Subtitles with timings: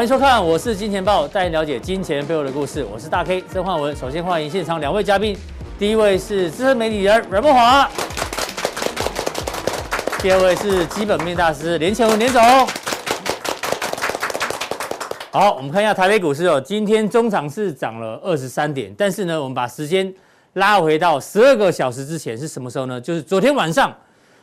[0.00, 2.82] 欢迎收看，我是金钱豹，带你了解金钱背后的故事。
[2.90, 3.94] 我是大 K 曾焕文。
[3.94, 5.36] 首先欢迎现场两位嘉宾，
[5.78, 7.86] 第一位是资深媒体人阮梦华，
[10.22, 12.42] 第二位是基本面大师连干文连总。
[15.32, 20.10] 好，我们看一下台北股市哦，今天中场是涨了二十三点，但是呢，我们把时间
[20.54, 22.98] 拉回到十二个小时之前是什么时候呢？
[22.98, 23.94] 就是昨天晚上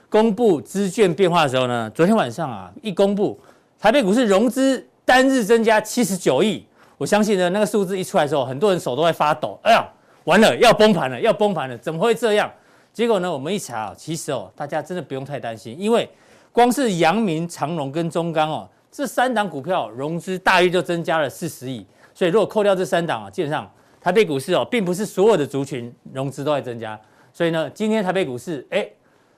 [0.08, 1.90] 公布资券变化的时候呢。
[1.96, 3.40] 昨天晚上啊，一公布
[3.80, 6.66] 台北股市融资单日增加七十九亿，
[6.98, 9.58] 我相信呢，那个数字一出来的时候，很多人手都在发抖。
[9.64, 9.88] 哎呀，
[10.26, 12.52] 完了，要崩盘了，要崩盘了，怎么会这样？
[12.92, 16.10] 结果呢，我们一查，其实哦，大家真的不用太担心，因为
[16.52, 18.68] 光是阳明、长荣跟中钢哦。
[18.92, 23.72] 这三档股票融资大约就增加了四十亿，所以如果扣掉这三档啊，基本上
[24.02, 27.00] 台北股市哦，并不是所有的族群融资都在增加，
[27.32, 28.86] 所以呢，今天台北股市哎，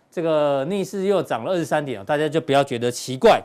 [0.09, 3.39] 这个逆势又涨了二十三点，大家就不要觉得奇怪。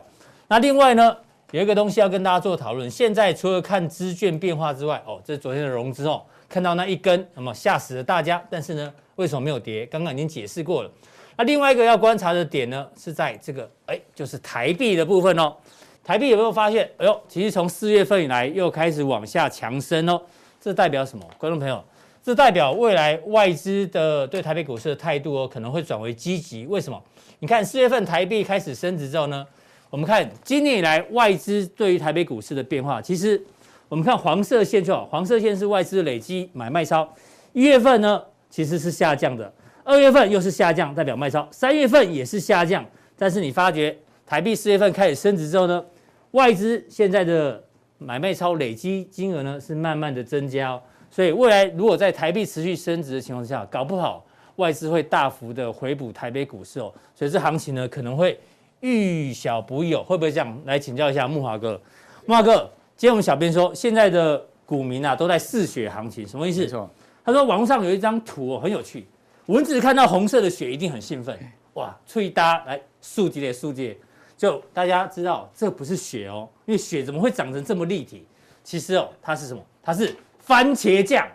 [0.48, 1.16] 那另外呢，
[1.54, 9.86] 有一个东西要跟大家做讨论，现在除了看资券变化之外，哦，这是昨天的融资哦，看到那一根，那么吓死了大家，但是呢，为什么没有跌？
[9.86, 10.90] 刚刚已经解释过了。
[11.36, 15.54] 那另外一个要观察的点呢，是在这个哎，就是台币的部分哦。
[16.02, 16.90] 台币有没有发现？
[16.96, 20.20] 哎呦，其实从四月份以来又开始往下强升哦，
[20.60, 21.24] 这代表什么？
[21.38, 21.80] 观众朋友，
[22.20, 26.66] 这代表未来外资的对台北股市的态度哦，可能会转为积极。
[26.66, 27.00] 为什么？
[27.38, 29.46] 你看四月份台币开始升值之后呢，
[29.94, 33.40] 我们看今年以来外资对于台北股市的变化，其实
[33.88, 37.08] 我们看黄色线就好，黄色线是外资累积买卖超，
[37.52, 42.84] 一月份呢其实是下降的，二月份又是下降，代表卖超，三月份也是下降，
[43.16, 45.84] 但是你发觉台币四月份开始升值之后呢？
[46.32, 47.62] 外资现在的
[47.98, 58.36] 买卖超累积金额呢是慢慢的增加哦，所以未来如果在台币持续升值的情况下，搞不好外资会大幅的回补台北股市哦，所以这行情呢可能会
[58.84, 60.60] 遇小补有，会不会这样？
[60.66, 61.80] 来请教一下木华哥，
[62.26, 66.60] 木华哥，今天我们小编说现在的股民啊都在嗜血行情，什么意思？
[66.60, 66.90] 没错，
[67.24, 69.06] 他说网络上有一张图哦很有趣，
[69.46, 71.38] 蚊子看到红色的血一定很兴奋，
[71.72, 73.96] 哇，吹搭来竖起来竖起来。
[74.36, 78.26] 就大家知道，这不是血哦，因为血怎么会长成这么立体？
[78.62, 79.62] 其实哦，它是什么？
[79.82, 81.26] 它是番茄酱。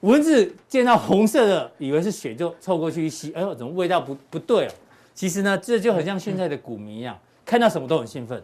[0.00, 4.70] 蚊子见到红色的，以为是血，就凑过去一吸，哎呦，怎么味道不不对哦？
[5.20, 7.14] 其实呢，这就很像现在的股民一样，
[7.44, 8.42] 看到什么都很兴奋，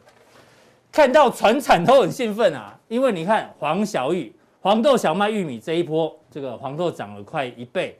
[0.92, 2.78] 看到传产都很兴奋啊。
[2.88, 7.98] 因为你看黄小玉、黄豆、小麦、玉米这一波，这个黄豆涨了快一倍，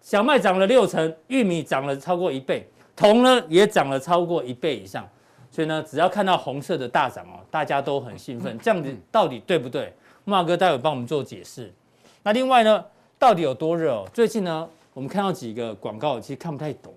[0.00, 2.68] 小麦涨了六成，玉米涨了超过一倍。
[2.96, 5.08] 铜呢也涨了超过一倍以上，
[5.48, 8.58] 所以呢，只要看到红色的大涨哦，大家都很兴奋。
[8.58, 9.94] 这样子到底对不对？
[10.24, 11.72] 慕驊哥待会帮我们做解释。
[12.24, 12.84] 那另外呢，
[13.20, 14.08] 到底有多热哦？
[14.12, 16.92] 最近呢，我们看到几个广告，其实看不太懂。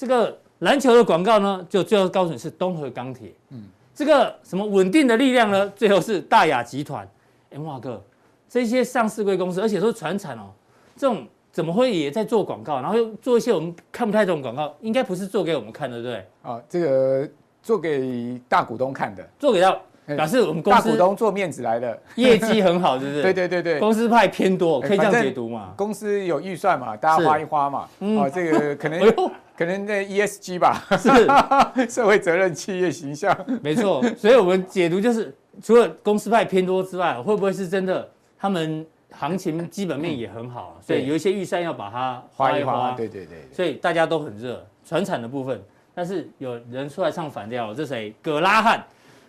[0.00, 3.34] 这个篮球的广告呢，就最后告诉你是东和钢铁。
[3.50, 5.70] 嗯，这个什么稳定的力量呢？
[5.76, 7.06] 最后是大亚集团。
[7.50, 8.02] 哎，慕驊哥，
[8.48, 10.48] 这些上市贵公司，而且都是传产哦，
[10.96, 11.26] 这种。
[11.52, 14.72] 怎么会也在做广告，然后又做一些我们看不太懂广告？
[14.82, 16.26] 应该不是做给我们看的，对不对？
[16.42, 17.28] 啊，这个
[17.60, 23.20] 做给大股东看的，做给到表示我们公司大股东做面子来的，业绩很好，是不是？
[23.24, 25.74] 对对对对，公司派偏多，可以这样解读嘛？
[25.76, 27.88] 公司有预算嘛，大家花一花嘛。
[27.98, 29.00] 哦，这个可能
[29.60, 34.02] 可能那 ESG 吧，是 社会责任企业形象，没错。
[34.16, 38.86] 所以我们解读就是，除了公司派偏多之外，会不会是真的他们？
[39.12, 45.60] 行情基本面也很好，所以有一些预算要把它花一花，对对对，所以大家都很热，传产的部分，
[45.92, 48.14] 但是有人出来唱反调，这谁？
[48.22, 48.86] 葛拉汉，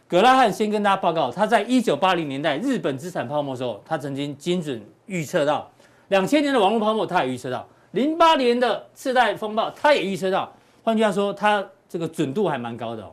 [0.07, 5.67] 葛拉汉先跟大家报告，他在一九八零年代日本资产泡沫的时候，他曾经精准预测到
[6.09, 10.51] 两千年的网络泡沫，他也预测到零八年的次贷风暴，他也预测到，
[10.83, 13.11] 换句话说，他这个准度还蛮高的哦。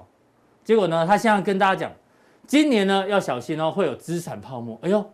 [0.64, 1.92] 结果呢，他现在跟大家讲，
[2.46, 4.78] 今年呢要小心哦，会有资产泡沫。
[4.82, 5.04] 哎呦！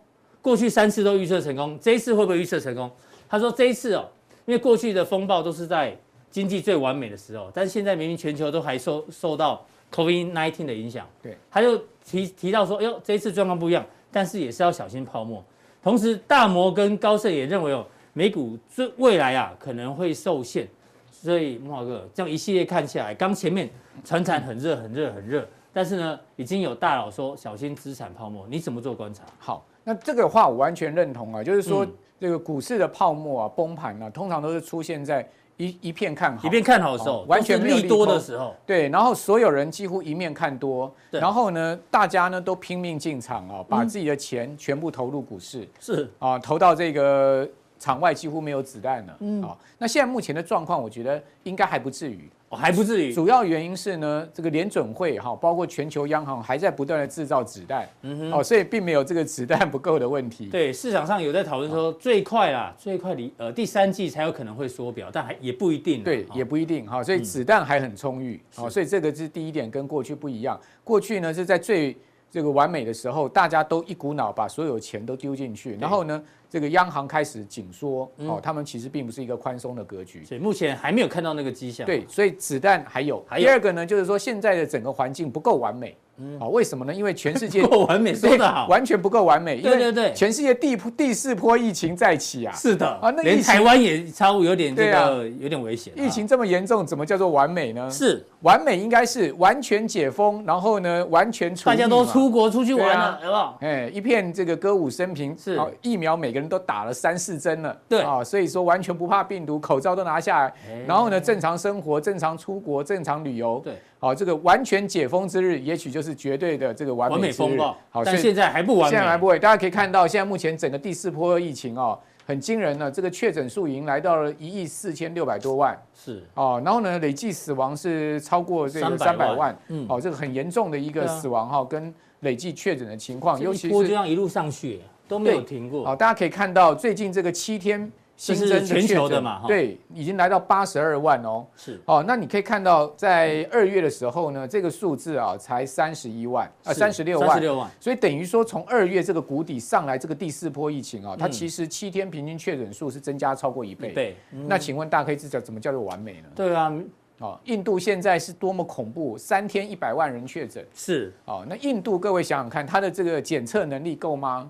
[0.41, 2.91] 过去三次都预测成功，这一次会不会预测成功？
[3.27, 4.07] 他说这一次哦，
[4.45, 5.97] 因为过去的风暴都是在
[6.29, 11.75] 经济最完美的时候，但是现在明明全球都还受受到 COVID-19 的影响，对，他就
[12.05, 15.43] 提提到说，哎呦，这一次状况不一样，但是也是要小心泡沫。
[15.81, 17.83] 同时，大摩跟高盛也认为哦，
[18.17, 20.65] 美股最未来啊可能会受限，
[21.11, 23.69] 所以慕驊哥这样一系列看下来，刚前面
[24.05, 29.23] 船产很热很热很热，但是呢，已经有大佬说小心资产泡沫，你怎么做观察？
[29.37, 29.65] 好。
[29.87, 31.85] 那这个话我完全认同啊，就是说
[32.19, 38.55] 这个股市的泡沫啊、崩盘啊，通常都是出现在一一片看好、一片看好的时候，完全利多的时候。
[38.65, 46.09] 对，然后所有人几乎一面看多，然后呢，大家呢都拼命进场啊，把自己的钱全部投入股市，是。
[46.17, 47.47] 啊，投到这个
[47.85, 49.15] 场外几乎没有子弹了。
[49.19, 52.27] 嗯啊，那现在目前的状况，我觉得应该还不至于。
[52.49, 53.13] 哦还不至于。
[53.13, 60.47] 主要原因是呢，这个联准会哈，包括全球央行还在不断的制造子弹，嗯哼，哦，所以并没有这个子弹不够的问题。
[60.51, 66.03] 对，市场上有在讨论说，最快啦，最快离呃第三季才有可能会缩表，但还也不一定。
[66.03, 70.59] 对，也不一定哈，所以子弹还很充裕，好，所以这个是第一点，跟过去不一样。
[70.83, 71.95] 过去呢是在最
[72.35, 81.85] 这个完美的时候，大家都一股脑把所有钱都丢进去，然后呢，这个央行开始紧缩，哦，他们其实并不是一个宽松的格局，所以目前还没有看到那个迹象。
[81.85, 83.25] 对，所以子弹还有。
[83.37, 85.95] 第二个呢，就是说现在的整个环境不够完美。
[86.17, 86.93] 嗯，好，为什么呢？
[86.93, 89.61] 因为全世界 不够完美，说得好，完全不够完美。
[89.61, 92.53] 对对对，全世界第第四波疫情再起啊！
[92.55, 95.93] 是的啊，那连台湾也差不有点这个有点危险。
[95.95, 97.89] 疫情这么严重，怎么叫做完美呢？
[97.91, 103.57] 是完美应该是完全解封，然后呢，完全出大家都出国出去玩了，好不好？
[103.61, 110.53] 哎，一片这个歌舞升平，是疫苗每个人都打了三四针了，对啊，所以说完全不怕病毒，口罩都拿下来，
[110.87, 113.73] 然后呢，正常生活、正常出国、正常旅游，对。
[114.05, 117.75] 好，这个完全解封之日，也许就是绝对的这个完美风暴。
[117.89, 118.95] 好，但现在还不完美。
[118.95, 122.91] 现在还不会，大家可以看到，现在目前整个第四波疫情哦，很惊人呢。
[122.91, 125.75] 这个确诊数已经来到了一亿四千六百多万。
[125.95, 129.57] 是哦，然后呢，累计死亡是超过这个三百万。
[129.69, 135.83] 嗯，哦，这个很严重的一个死亡哈，跟累计确诊的情况，尤其是就这样一路上去都没有停过。
[135.83, 137.91] 好，大家可以看到最近这个七天。
[138.17, 141.45] 新增的全球的嘛，对，已经来到八十二万哦。
[141.57, 147.69] 是哦，那你可以看到，在二月的时候呢，这个数字啊才三十一万啊，三十六万，三十六万。
[147.79, 153.91] 所以等于说，从二月这个谷底上来，这个第四波疫情啊，它其实七天平均确诊数是增加超过一倍。
[153.91, 154.15] 对，
[154.47, 156.29] 那请问大家可以知道怎么叫做完美呢？
[156.33, 156.73] 对啊，
[157.19, 160.65] 哦，印度现在是多么恐怖，三天一百万人确诊。
[160.73, 164.49] 是哦，那印度各位想想看，它的这个检测能力够吗？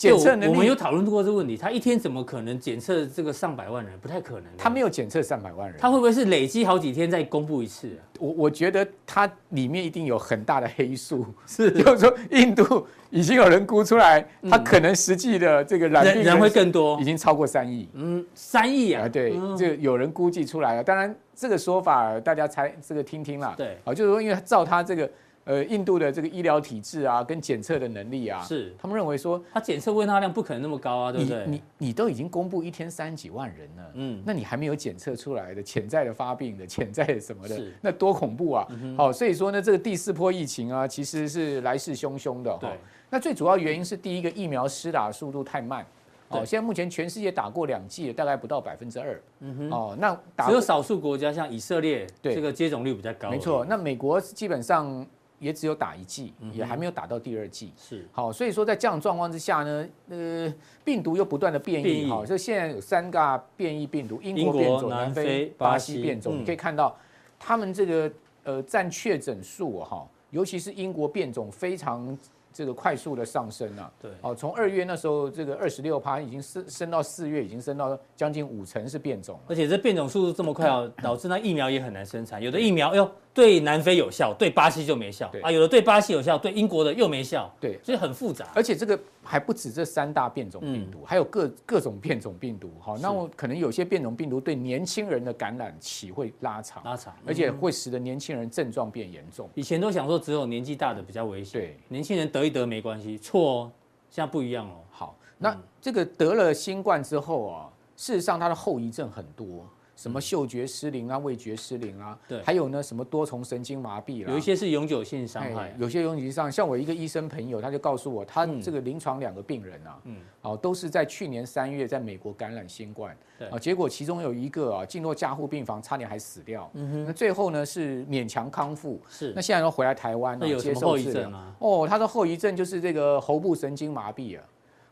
[0.00, 1.58] 检测能力，我们有讨论过这个问题。
[1.58, 3.98] 他一天怎么可能检测这个上百万人？
[4.00, 4.44] 不太可能。
[4.56, 7.90] 他没有检测上百万人，他会不会是累积好几天再公布一次？
[8.18, 17.86] 我我觉得它里面一定有很大的黑数， 是， 就是说印度已经有人估出来，他可能实际的这个染病人会更多，已经超过三亿。
[17.92, 19.06] 嗯，三亿啊？
[19.06, 20.82] 对，就有人估计出来了。
[20.82, 23.52] 当然，这个说法大家猜这个听听啦。
[23.54, 25.10] 对，啊，就是说，因为照他这个。
[25.50, 31.44] 呃，印度的这个医疗体制啊，跟检测的能力啊，是他们认为说，他检测问号量不可能那么高啊，对不对？
[31.44, 38.62] 你你你都已经公布一天三几万人了，嗯，那你还没有检测出来的潜在的发病的、 潜在的什么的，是那多恐怖啊！
[38.62, 42.56] 好、嗯哦，所以说呢，这个第四波疫情啊，其实是来势汹汹的。
[42.60, 42.72] 对、哦，
[43.10, 45.84] 那最主要原因是第一个疫苗施打速度太慢。
[46.28, 49.20] 哦，对现在目前全世界打过两剂的大概不到百分之二。
[49.40, 53.30] 嗯哼，哦，那打只有少数国家像以色列，对这个接种率比较高。
[53.30, 55.04] 没错，那美国基本上。
[55.40, 57.72] 也只有打一剂，也还没有打到第二剂。
[57.76, 60.54] 是好，所以说在这样状况之下呢，呃，
[60.84, 66.38] 病毒又不断的变异，哈，所以现在有三个变异病毒：英国变种、南非、巴西变种。
[66.38, 66.96] 你可以看到，
[67.38, 68.12] 他们这个
[68.44, 72.16] 呃占确诊数哈，尤其是英国变种非常。
[72.52, 82.42] 这个快速的上升啊，对，哦，从二月那时候这个二十六趴已经升升到四月已经升到将近五成是变种，而且这变种速度这么快哦，导致那疫苗也很难生产。
[82.42, 83.08] 有的疫苗哟
[83.40, 88.48] 对南非有效，对巴西就没效啊，有的对巴西有效，对英国的又没效，对，所以很复杂。
[88.54, 92.68] 而且这个还不止这三大变种病毒，还有各各种变种病毒。
[92.80, 99.48] 好，那我可能有些变种病毒对年轻人的感染期会拉长，拉长，而且会使得年轻人症状变严重。
[99.54, 102.40] 以前都想说只有年纪大的比较危险，对，年轻人得。
[102.40, 103.72] 得一得没关系，错哦，
[104.08, 104.80] 现在不一样哦。
[104.90, 107.68] 好，那这个得了新冠之后啊，
[107.98, 109.68] 事实上它的后遗症很多。
[110.00, 116.50] 什么嗅觉失灵啊，味觉失灵啊，对，还有呢，什么多重神经麻痹了，有一些是永久性伤害，有些永久性伤。
[116.50, 131.54] 像我一个医生朋友，他就告诉我，他这个临床两个病人啊，嗯，哦，都是在去年三月在美国感染新冠，对，啊，结果其中有一个啊进入加护病房，差点还死掉，嗯哼，那最后呢是勉强康复，是，那现在又回来台湾，那有什么后遗症啊？
[131.58, 134.42] 哦，他的后遗症就是这个喉部神经麻痹啊。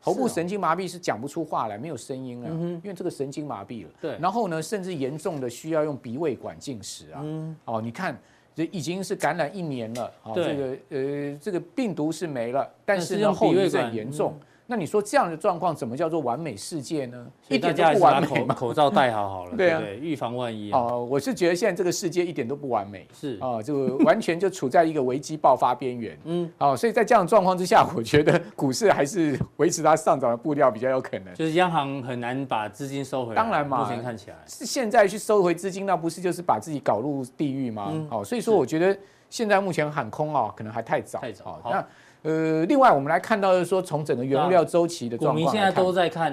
[0.00, 3.90] 喉部神经麻痹是讲不出话来，没有声音啊，因为这个神经麻痹了。
[4.00, 7.22] 对，然后呢，甚至严重的需要用鼻胃管进食啊。
[7.64, 8.18] 哦，你看，
[8.54, 10.12] 这已经是感染一年了。
[10.22, 14.38] 哦，这个呃，这个病毒是没了，但是呢，后遗症严重。
[14.70, 17.26] 那你说这样的状况怎么叫做完美世界呢？
[17.48, 18.44] 一点都不完美。
[18.48, 20.70] 口罩戴好好了， 对啊，预防万一。
[20.72, 26.18] 哦，我是觉得现在这个世界一点都不完美，是啊，就完全就处在一个危机爆发边缘。
[26.24, 31.34] 嗯，哦，所以在这样的状况之下，我觉得股市还是维持它上涨的步调比较有可能。
[31.34, 33.36] 就是央行很难把资金收回来。
[33.42, 37.90] 当然嘛，目前看起来是现在去收回资金，那不是就是把自己搞入地狱吗？
[38.10, 38.94] 哦，所以说我觉得
[39.30, 41.18] 现在目前喊空啊，可能还太早。
[41.20, 41.58] 太早。
[41.64, 41.82] 那。
[42.22, 46.32] 呃，另外我们来看到的是说，从整个原物料周期的状况，我们现在都在看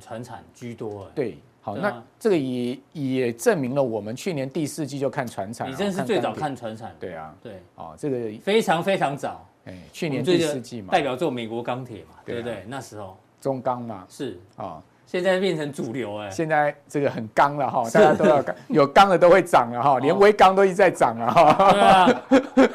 [0.00, 1.08] 船产居多。
[1.14, 5.70] 对，好，那这个也也证明了我们去年第四季就看船产。
[5.70, 6.92] 你真是最早看船产。
[6.98, 9.46] 对啊，对，哦，这个非常非常早。
[9.66, 12.64] 哎，去年第四季嘛，代表作美国钢铁嘛，对不对？
[12.66, 16.30] 那时候中钢嘛，是啊，现在变成主流哎。
[16.30, 21.72] 现在这个很钢了哈，大家都要钢， 有钢的都会涨了哈，连微钢都一直在涨了哈。
[21.72, 22.22] 对啊，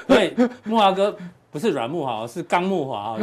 [0.07, 1.13] 对，木华哥。
[1.55, 3.17] 不是软木好，是钢木华，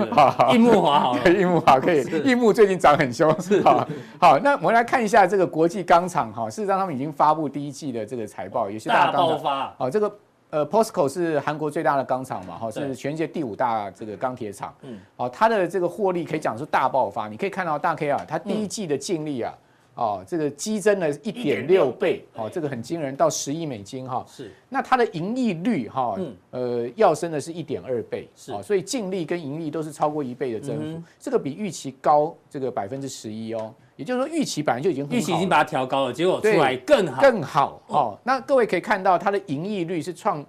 [0.54, 1.18] 硬木华好。
[1.28, 3.30] 硬木华 可以，硬木最近涨很凶。
[3.38, 3.86] 是好，
[4.18, 9.74] 好，那我们来看一下这个国际钢厂哈，事实上他们已经发布第一季的这个财报，有些大爆发。
[9.76, 10.10] 好，这个
[10.48, 14.74] 呃，POSCO 是韩国最大的钢厂嘛，哈，是全世界第五大这个钢铁厂。
[14.80, 17.28] 嗯，好，它的这个获利可以讲是大爆发。
[17.28, 19.52] 你可以看到大 K 啊，它第一季的净利啊。
[19.94, 24.25] 哦，这个激增了一点六倍，哦，这个很惊人，到十亿美金哈。
[24.26, 26.18] 是，那它的盈利率哈，
[26.50, 33.72] 呃，要升的是一点二倍，是，所以净利跟盈利都是超过一倍的增幅，这个比预期高这个百分之十一哦。
[33.96, 38.18] 也就是说，预期本来就已经预期已经把它调高了，结果出来更好，更好哦。
[38.25, 40.44] 那各位可以看到，它的盈利率是创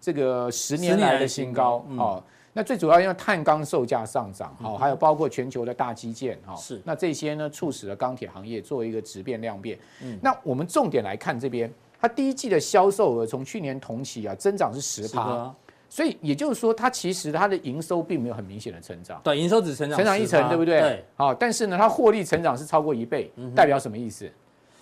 [0.00, 2.22] 这个十年来的新高哦。
[2.58, 9.78] 那最主要因为碳钢售价上涨，好，还有包括全球的大基建，哈，是，那这些呢促使了钢铁行业做一个质变量变。
[10.02, 15.54] 嗯，那我们重点来看这边，它第一季的销售额从去年同期啊增长是十趴，
[15.88, 20.80] 所以也就是说它其实它的营收并没有很明显的成长，对，营收只成长成长一成，对不对？
[20.80, 24.28] 对，好，但是呢，它获利成长是超过一倍，代表什么意思？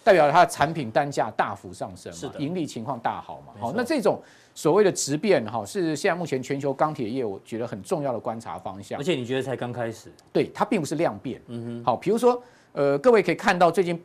[0.06, 4.22] 代表它的产品单价大幅上升嘛，盈利情况大好嘛，好，那这种。
[4.54, 8.98] 所谓的质变哈，是现在目前全球钢铁业我觉得很重要的观察方向。
[8.98, 10.10] 而且你觉得才刚开始？
[10.32, 11.38] 对，它并不是量变。
[11.48, 11.84] 嗯哼。
[11.84, 14.02] 好，比如说，呃，各位可以看到最近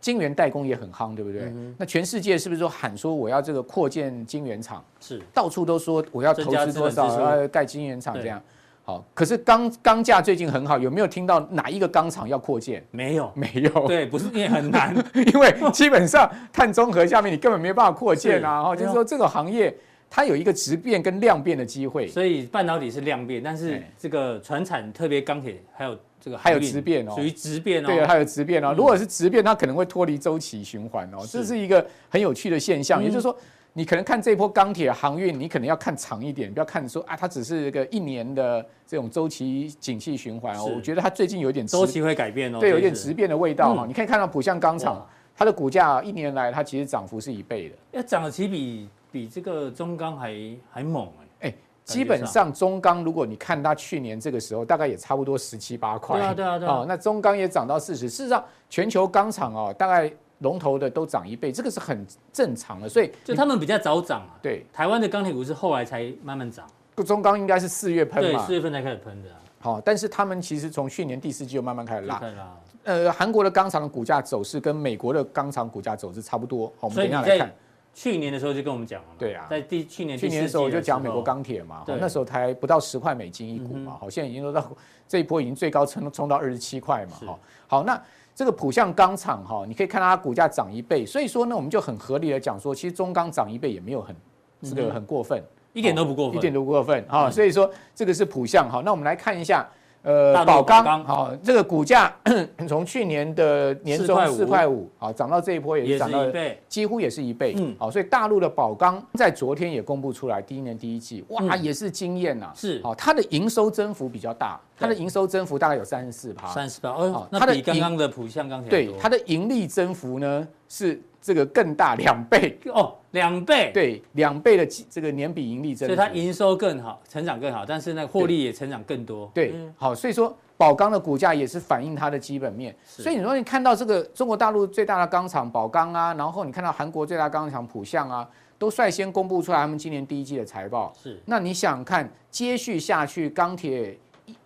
[0.00, 1.42] 晶圆代工也很夯，对不对？
[1.42, 4.84] 嗯、那全世界是不是说喊说我要这个扩建晶圆厂？
[4.98, 5.22] 是。
[5.32, 8.42] 到处都说我要投资多少，要盖晶圆厂这样。
[8.84, 12.84] 好，可是钢钢价最近很好，有没有听到哪一个钢厂要扩建？
[12.90, 13.86] 没有，没有。
[13.86, 14.94] 对，不是因为很难，
[15.32, 18.62] 因为基本上碳中和下面你根本没有办法扩建啊。
[18.62, 19.74] 哈，就是说这个行业。
[20.14, 28.74] 它有一个质变跟量变的机会，所以半导体是量变，但是这个船产特别钢铁还有这个还有质变哦，属于质变哦，对，还有质变哦。
[28.76, 33.02] 如果是质变，它可能会脱离周期循环哦，这是一个很有趣的现象。
[33.02, 33.34] 也就是说，
[33.72, 40.70] 你可能看这波钢铁航运，你可能要看长一点，不要看说啊，它只是一个一年的这种周期景气循环哦。
[40.76, 43.84] 我觉得它最近有点周期会改变哦，对，有点质变的味道哈。
[43.86, 48.88] 你可以看到浦项钢厂，它的股价一年来它其实涨幅是一倍的，要涨了起比。
[49.12, 50.34] 比这个中钢还
[50.70, 51.06] 还猛
[51.40, 51.54] 哎、欸！
[51.84, 56.16] 基本上中钢，如果你看它去年这个时候，大概也差不多十七八块。
[56.16, 56.76] 对啊，对啊，对啊。
[56.76, 58.08] 哦，那中钢也涨到四十。
[58.08, 60.10] 事实上，全球钢厂哦，大概
[60.42, 62.88] 龙头的都涨一倍，这个是很正常的。
[62.88, 64.38] 所以就他们比较早涨啊。
[64.42, 66.66] 对，台湾的钢铁股是后来才慢慢涨。
[67.06, 68.38] 中钢应该是四月喷嘛？
[68.38, 69.28] 对，四月份才开始喷的。
[69.60, 72.18] 好，但是他们其实从去年第四季就慢慢开始拉。
[72.20, 72.58] 拉。
[72.84, 76.66] 呃，韩国的钢厂的股价走势跟美国的钢厂股价走势差不多。
[76.78, 77.52] 好，我们等一下来看。
[77.94, 84.66] 去年的时候就跟我们讲了，对啊，在第去年去年的时候就讲美国钢铁嘛，那时候才不到十块美金一股嘛，好，现在已经都到
[85.06, 88.02] 这一波已经最高冲冲到二十七块嘛，好，好，那
[88.34, 94.14] 这个浦项钢厂哈，你可以看到它股价涨一倍，所以说呢，我们就很合理的讲说，其实中钢涨一倍也没有很
[94.62, 99.68] 这个很过分，一点都不过分，一点都不过分，啊，所以说这个是浦项，哈，那我们来看一下。
[100.02, 102.12] 呃，宝钢好，这个股价
[102.66, 106.24] 从去年的年中四块五，好涨到这一波也是涨到
[106.68, 121.00] 几乎也是一倍，嗯，好，所以大陆的宝钢在昨天也公布出来，第一年第一季，哇，也是惊艳呐，是，好，它的营收增幅比较大，它的营收增幅大概有三十四趴，三十八，哦，那比刚刚的浦项钢铁对，它的盈利增幅呢是。
[121.22, 129.30] 这个更大两倍哦，两倍对，两倍的这个年比盈利增，所以它营收更好，成长更好，但是呢，获利也成长更多。
[129.32, 132.74] 对，好，所以说宝钢的股价也是反映它的基本面。
[132.84, 140.92] 所以你说你看到这个中国大陆最大的钢厂宝钢啊，然后你看到韩国最大钢厂浦项啊，都率先公布出来他们今年第一季的财报。
[141.00, 143.96] 是，那你想看接续下去钢铁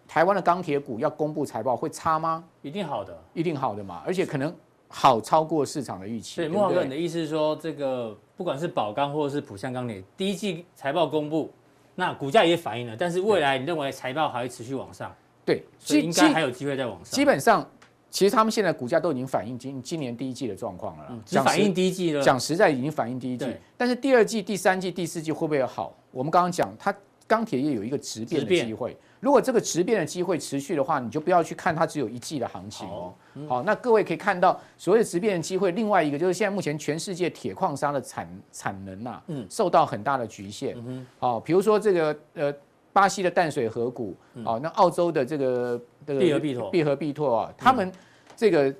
[0.06, 2.44] 台湾的钢铁股要公布财报会差吗？
[2.60, 4.54] 一定好的，一定好的嘛，而且可能。
[4.88, 6.36] 好超过市场的预期。
[6.36, 11.50] 对，慕驊哥，你的意思是说，这个不管是宝钢或者是浦项钢铁，第一季财报公布，
[11.94, 15.14] 那股价也反映了，但是未来你认为财报还会持续往上？
[15.44, 17.12] 对，所以应该还有机会再往上。
[17.12, 17.68] 基本上，
[18.10, 21.06] 其实他们现在股价都已经反映今今年第一季的状况了。
[21.10, 22.22] 嗯，只反映第一季了。
[22.22, 25.96] 讲实在，已经反映第一季，但是第二季、第三季、第四季会不会好？
[26.10, 26.94] 我们刚刚讲，它
[27.26, 28.96] 钢铁业有一个质变的机会。
[29.26, 33.12] 如果这个质变的机会持续的话，你就不要去看它只有一季的行情哦。
[33.48, 40.76] 好，那各位可以看到，所谓的质变的机会，另外一个就是现在目前全世界铁矿砂的产产能呐，嗯，受到很大的局限。
[40.78, 42.54] 嗯，好，比如说这个呃，
[42.92, 47.90] 巴西的淡水河谷，哦，那澳洲的这个这个必和必拓，必和必拓啊，他们
[48.36, 48.72] 这个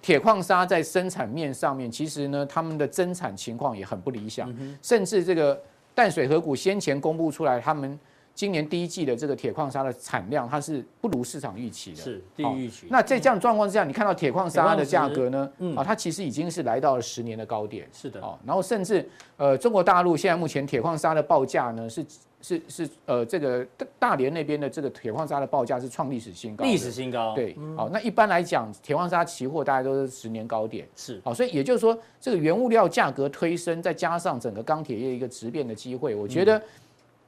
[0.00, 5.62] 铁矿砂在生产面上面，其实呢，他们的增产情况也很不理想，嗯、甚至这个
[5.94, 7.96] 淡水河谷先前公布出来，他们
[8.34, 12.86] 今年第一季的这个铁矿砂的产量，它是不如市场预期的，是低于预期。
[12.90, 22.04] 那在这样状况之下，你看到铁矿砂的价格呢，嗯、啊，它其实已经是来到了十年的高点，是的，哦，然后甚至呃，中国大陆现在目前铁矿砂的报价呢是。
[22.44, 23.64] 是是呃，这个
[24.00, 27.36] 大连那边的这个铁矿砂的报价是创历史新高，历史新高。
[27.36, 36.60] 对，好，那一般来讲，铁矿砂期货大概都是十年高点，是，好，所以也就是说，这个原物料价格推升，再加上整个钢铁业一个质变的机会，我觉得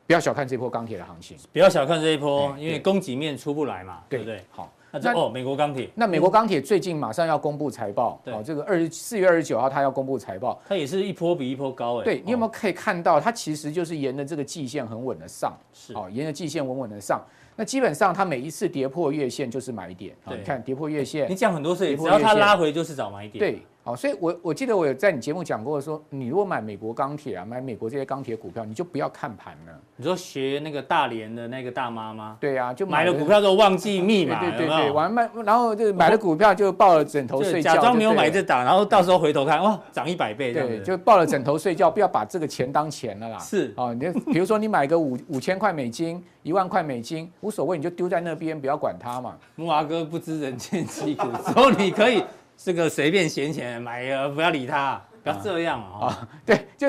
[0.07, 4.43] 不要小看这波钢铁的行情，不要小看这一波，因为供给面出不来嘛，对不对？
[4.51, 4.71] 好。
[5.03, 12.05] 那哦，美国钢铁，那美国钢铁最近马上要公布财报，哦，这个二十四月二十九号，它要公布财报，它也是一波比一波高哎。
[12.05, 17.21] 对，你有没有可以看到，它其实就是沿着这个季线很稳的上，是哦，沿着季线稳稳的上。
[17.57, 23.41] 那基本上它每一次跌破月线就是买点，你看跌破月线，你讲很多次，只要它拉回就是找买点。
[23.41, 23.63] 对。
[23.87, 29.79] 好，所以我，我我记得我有在你节目讲过说，说你如果买美国钢铁啊，买美国这些钢铁股票，你就不要看盘了。
[29.97, 32.39] 你说学那个大连的那个大妈吗？
[32.41, 43.39] 对啊，就买了股票都忘记密码，对对对，完卖，然后就买了股票就抱了枕头睡觉，假装没有买这档，然后到时候回头看，哇，涨一百倍，对，就抱了枕头睡觉，不要把这个钱当钱了啦。
[43.39, 49.37] 是，哦，你比如说你买个五五千块美金，一万块美金，无所谓，你就丢在那边，不要管它嘛。
[49.57, 52.25] 木华哥不知人间疾苦， 之后你可以。
[52.57, 56.29] 这个随便闲钱买呃，不要理他，不要这样啊！
[56.47, 56.89] 对，就。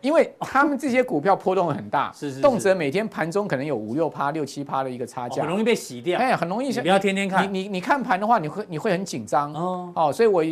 [0.00, 6.18] 因为他们这些股票波动很大， 是是，动辄每天盘中可能有五六趴、六七趴的一个差价，很容易被洗掉。
[6.18, 6.72] 哎，很容易。
[6.72, 9.52] 不要天天看，你你你看盘的话，你会你会很紧张。
[9.54, 9.92] 哦。
[9.94, 10.44] 哦，所以我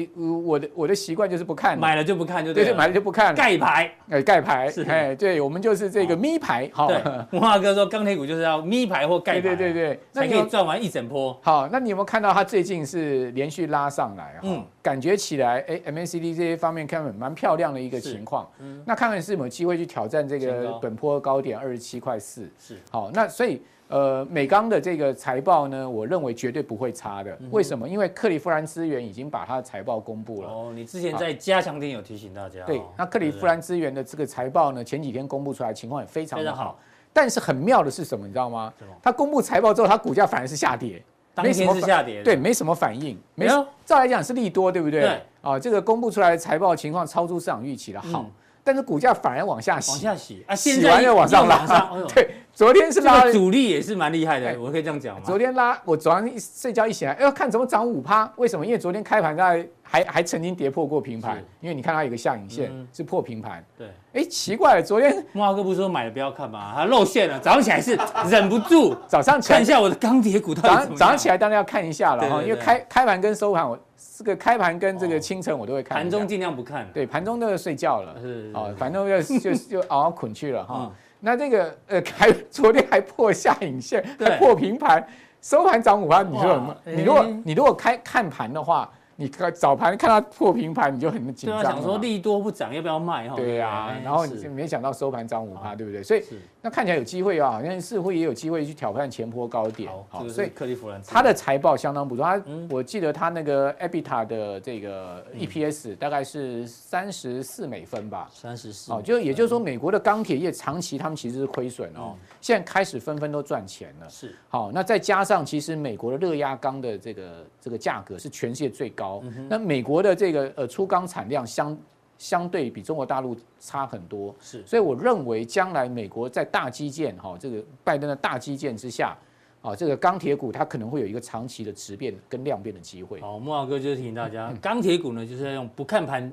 [0.45, 3.91] 我的我的习惯就是不看，买了就不看就对，对，买了就不看，盖牌。
[4.11, 4.71] 哎，盖牌。
[4.71, 4.83] 是。
[4.85, 6.69] 哎，对我们就是这个咪牌。
[6.73, 6.87] 好，
[7.31, 11.39] 文化 哥说钢铁股就是要咪牌或盖牌，对对对，才可以赚完一整波。
[11.43, 14.39] 好，那你有没有看到它最近是连续拉上来？
[14.43, 18.49] 嗯，感觉起来哎，MACD 这些方面看蛮漂亮的一个情况。
[18.61, 20.05] 嗯，那看看是有没有机会去挑。
[20.05, 27.35] 挑战这个本坡高点二十七块四是好，那所以呃美钢的这个财报呢，我认为绝对不会差的。
[27.51, 27.89] 为什么？
[27.89, 30.49] 因为克利夫兰资源已经把它的财报公布了。
[30.51, 32.67] 哦，你之前在加强点有提醒大家。
[32.67, 36.79] 对，那克利夫兰资源的这个财报呢，前几天公布出来情况也非常的好。
[37.11, 38.27] 但是很妙的是什么？
[38.27, 38.71] 你知道吗？
[39.03, 41.03] 它公布财报之后，它股价反而是下跌，
[41.35, 43.19] 当天是下跌，对，没什么反应。
[43.35, 45.01] 没有，照来讲是利多，对不对？
[45.01, 45.23] 对。
[45.43, 48.01] 啊，这个公布出来的财报情况超出市场预期了。
[48.01, 48.25] 好。
[48.67, 50.55] 但是股价反而往下洗，往下洗啊！
[50.55, 55.23] 洗完又往上拉， 对，昨天是拉主力也是蛮厉害的，我可以这样讲吗？
[55.25, 58.31] 昨天拉，我早上一睡觉一醒来，哎，看怎么涨五趴？
[58.37, 58.65] 为什么？
[58.65, 63.65] 因为昨天开盘在还还曾经跌破过平盘，因为你看它有个下影线是破平盘。
[63.77, 66.73] 对，哎，奇怪了，昨天木华哥不是说买了不要看吗？
[66.77, 67.99] 它露馅了，早上起来是
[68.31, 70.55] 忍不住早上看一下我的钢铁股。
[70.55, 73.77] 早上早上起来当然要看一下了哈，因为开开盘跟收盘我。
[74.17, 76.87] 这个开盘跟这个清晨我都会看，盘中尽量不看。
[76.93, 80.93] 对，盘中都要睡觉了，是哦，反正要就就熬熬捆去了哈。
[81.25, 85.05] 那这个呃， 还昨天还破下影线，还破平盘，
[85.41, 86.23] 收盘涨五趴。
[86.23, 88.91] 你说什么，你如果你如果开看盘的话。
[89.17, 91.63] 你看早盘看到破平盘，你就很紧张。
[91.63, 93.29] 想说利多不涨，要不要卖？
[93.29, 96.03] 哈对呀，然后你就没想到收盘涨五趴，对不对？
[96.03, 96.25] 所以
[96.61, 99.91] 那看起来有机会啊，好像似乎也有机会去挑战前坡高点。
[100.09, 102.25] 好，所以克利夫兰他的财报相当不错。
[102.25, 108.29] 他我记得他那个 EBITDA 的这个 EPS 大概是三十四美分吧。
[108.33, 108.93] 三十四。
[108.93, 114.09] 哦，就也就是说，美国的钢铁业长期他们其实是亏损哦，现在开始纷纷都赚钱了。
[114.11, 114.35] 是。
[114.49, 119.04] 好，那再加上其实美国的热压钢的这个这个价格是全世界最高。
[119.05, 121.77] 高，那美国的这个呃粗钢产量相
[122.17, 129.17] 相对比中国大陆差很多，是，所以我认为将来美国在大基建哈，这个拜登的大基建之下，
[129.61, 133.21] 啊，这个钢铁股它可能会有一个长期的质变跟量变的机会。
[133.21, 136.33] 好，慕驊哥就是提醒大家，钢铁股呢就是要用不看盘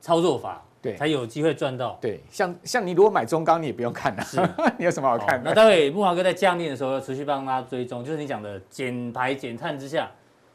[0.00, 1.98] 操作法，对，才有机会赚到。
[2.00, 4.22] 对，像像你如果买中钢，你也不用看了，
[4.78, 5.50] 你有什么好看的？
[5.50, 10.10] 那待会木华哥在降定的时候要持续帮大家追踪，就是你讲的减排减碳之下，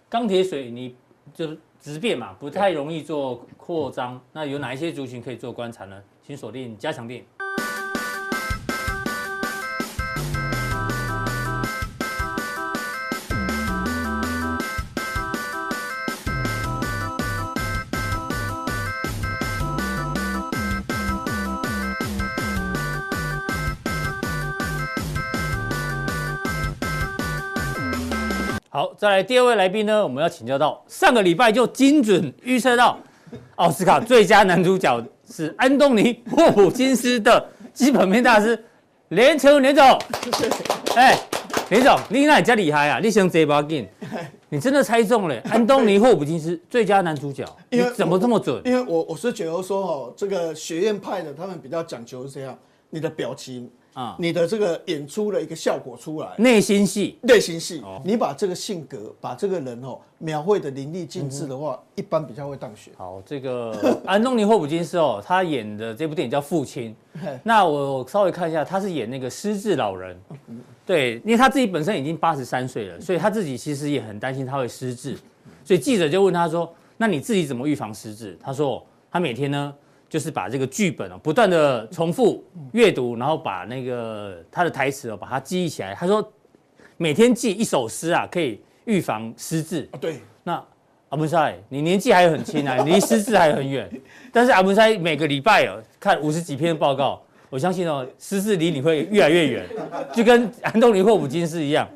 [0.07, 0.95] 钢铁水泥。
[1.33, 4.19] 就是直变嘛，不太容易做扩张。
[4.33, 6.01] 那有哪一些族群可以做观察呢？
[6.21, 7.23] 请锁定加强錠。
[28.99, 32.99] 再来第二位来宾呢，我们要请教到上个礼拜就精准预测到
[33.55, 38.61] 奥斯卡最佳男主角是安东尼霍普金斯的基本面大师
[39.07, 39.85] 连城连总。
[40.97, 41.17] 哎，
[41.69, 42.99] 连总，你那也真厉害啊！
[43.01, 43.87] 你想这把劲，
[44.49, 45.41] 你真的猜中了。
[45.49, 48.61] 安东尼·霍普金斯最佳男主角， 你怎么这么准？
[48.65, 52.59] 因为我我是觉得说哦，这个学院派的他们比较讲究是这样，
[52.89, 53.71] 你的表情。
[53.99, 62.93] 啊，你的这个演出的一个效果出来，内心戏，内心戏，你把这个性格，把这个人哦描绘的淋漓尽致的话，一般比较会当选。
[62.95, 66.95] 好，这个 安东尼·霍普金斯哦，他演的这部电影叫《父亲》，
[67.43, 70.17] 那我稍微看一下，他是演那个失智老人，
[70.85, 75.17] 对，因为他自己本身已经八十三岁了，所以他自己其实也很担心他会失智，
[75.65, 78.81] 所以记者就问他说：“那你自己怎么预防失智？”他说
[79.11, 79.73] ：“他每天呢。”
[80.09, 85.93] 就是把这个剧本哦，不断的重复阅读，然后把那个他的台词哦，把它记忆起来。
[85.93, 86.33] 他说，
[86.97, 89.87] 每天记一首诗啊，可以预防失智。
[89.91, 90.53] 啊对，那
[91.09, 93.87] 阿文塞，你年纪还很轻啊，离失智还很远。
[94.33, 99.69] 但是阿文塞每个礼拜哦，看五十几篇报告，我相信哦，失智离你会越来越远，
[100.11, 101.87] 就跟安东尼·霍普金斯一样。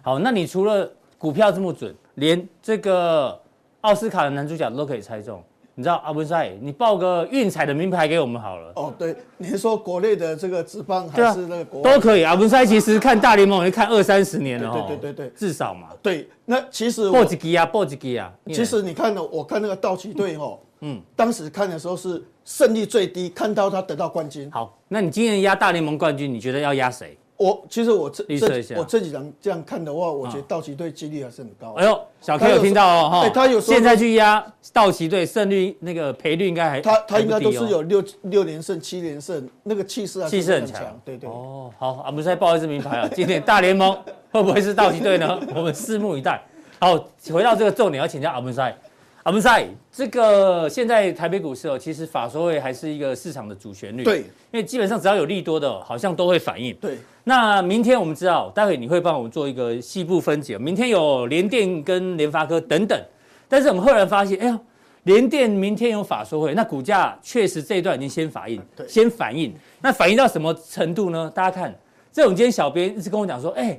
[0.00, 3.38] 好，那你除了股票这么准，连这个
[3.82, 5.42] 奥斯卡的男主角都可以猜中。
[5.78, 8.72] 你知道阿文赛，你报个运彩的名牌给我们好了。
[8.74, 12.24] 哦，对，你是说国内的这个职棒还是那个国、啊、都可以。
[12.24, 15.90] 阿文赛其实看大联盟也看二三十年了，对对对对，至少嘛。
[16.02, 18.32] 对，那其实报几支啊，报几支啊。
[18.48, 24.50] 其实你看呢，我看那个道奇队哦，嗯，当时看的时候是胜率最低，看到他得到冠军。
[24.50, 27.16] 好，那你今年压大联盟冠军，你觉得要压谁？
[27.38, 31.72] 我其实我这这我这几张这样看的话，我觉得道奇队几率还是很高。
[31.74, 41.00] 哎呦，小 K 有听到哦哈，他有现在去压道奇队胜率那个赔率应该还他他应该都是有六六连胜七连胜，那个气势气势很强。
[41.04, 43.96] 对对哦，好，我们再报一支名牌啊， 今天大联盟
[44.32, 45.38] 会不会是道奇队呢？
[45.54, 46.42] 我们拭目以待。
[46.80, 46.98] 好，
[47.32, 48.76] 回到这个重点，要请教阿姆赛。
[49.24, 54.02] 阿姆赛，这个现在台北股市哦，其实法说会还是一个市场的主旋律。
[54.02, 56.74] 对，因为基本上只要有利多的，好像都会反应。
[56.76, 56.98] 对。
[57.28, 60.56] 那明天我们知道，待会你会帮我们做一个细部分解。
[60.56, 62.98] 明天有联电跟联发科等等，
[63.46, 64.58] 但是我们后来发现，哎呀，
[65.02, 69.54] 联电明天有法说会，那股价确实这一段已经先反应，先反应。
[69.82, 71.30] 那反应到什么程度呢？
[71.34, 71.78] 大家看，
[72.10, 73.78] 这种今天小编一直跟我讲说，哎，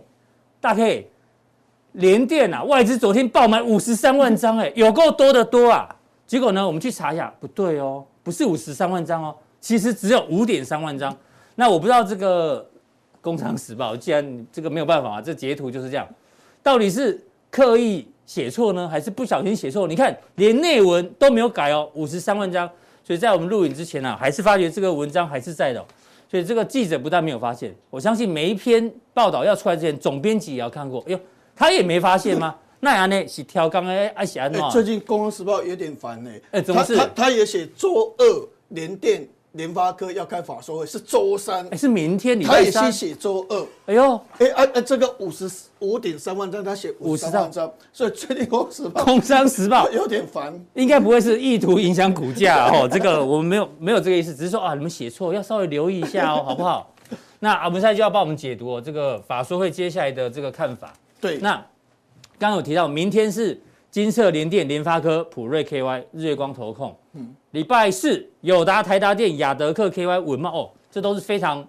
[0.62, 1.10] 大 K，
[1.94, 5.90] 联电啊，外资昨天爆买五十三万张，哎，有够多的多啊。
[6.28, 11.18] 结果呢，我们去查一下，不对哦，不是五十三万张哦，其实只有五点三万张。
[11.56, 12.69] 那我不知道这个。
[13.22, 16.08] 工商时报，既然你这个没有办法啊，这截图就是这样，
[16.64, 17.20] 到底是
[17.52, 19.88] 刻意写错呢，还是不小心写错？
[19.88, 22.70] 你看连内文都没有改哦，五十三万张，
[23.04, 25.86] 所以在我们录影之前呢、啊，还是发觉这个文章还是在的、哦，
[26.30, 31.20] 所以这个记者不但没有发现，我相信每一篇报道要出来之前，总编辑也要看过，哎呦，
[31.56, 32.56] 他也没发现吗？
[32.82, 34.62] 那安呢是挑刚哎，爱写安怎？
[34.70, 36.96] 最近工商时报有点烦呢，哎，怎么是？
[36.96, 39.28] 他他，他也写作二联电。
[39.54, 42.40] 联发科要开法说会是周三，哎，是明天。
[42.42, 43.68] 他也是写周二。
[43.88, 50.54] 哎呦，哎啊啊，这个五十五点三万张，他写五十三张，所以最近工商时报，工商时报有点烦。
[50.76, 56.94] 应该不会是意图影响股价哦，这个我们没有没有这个意思，只是说啊，你们写错，要稍微留意一下哦， 好不好？
[57.40, 60.94] 那阿文赛就要帮我们解读哦，这个法说会接下来的这个看法。
[61.20, 61.54] 对，那
[62.38, 63.60] 刚刚有提到，明天是。
[63.92, 66.96] 金色联电、联发科、普瑞 KY、日月光投控。
[67.14, 71.68] 嗯，礼拜四友达、台达电、亚德克 KY、文茂哦，这都是非常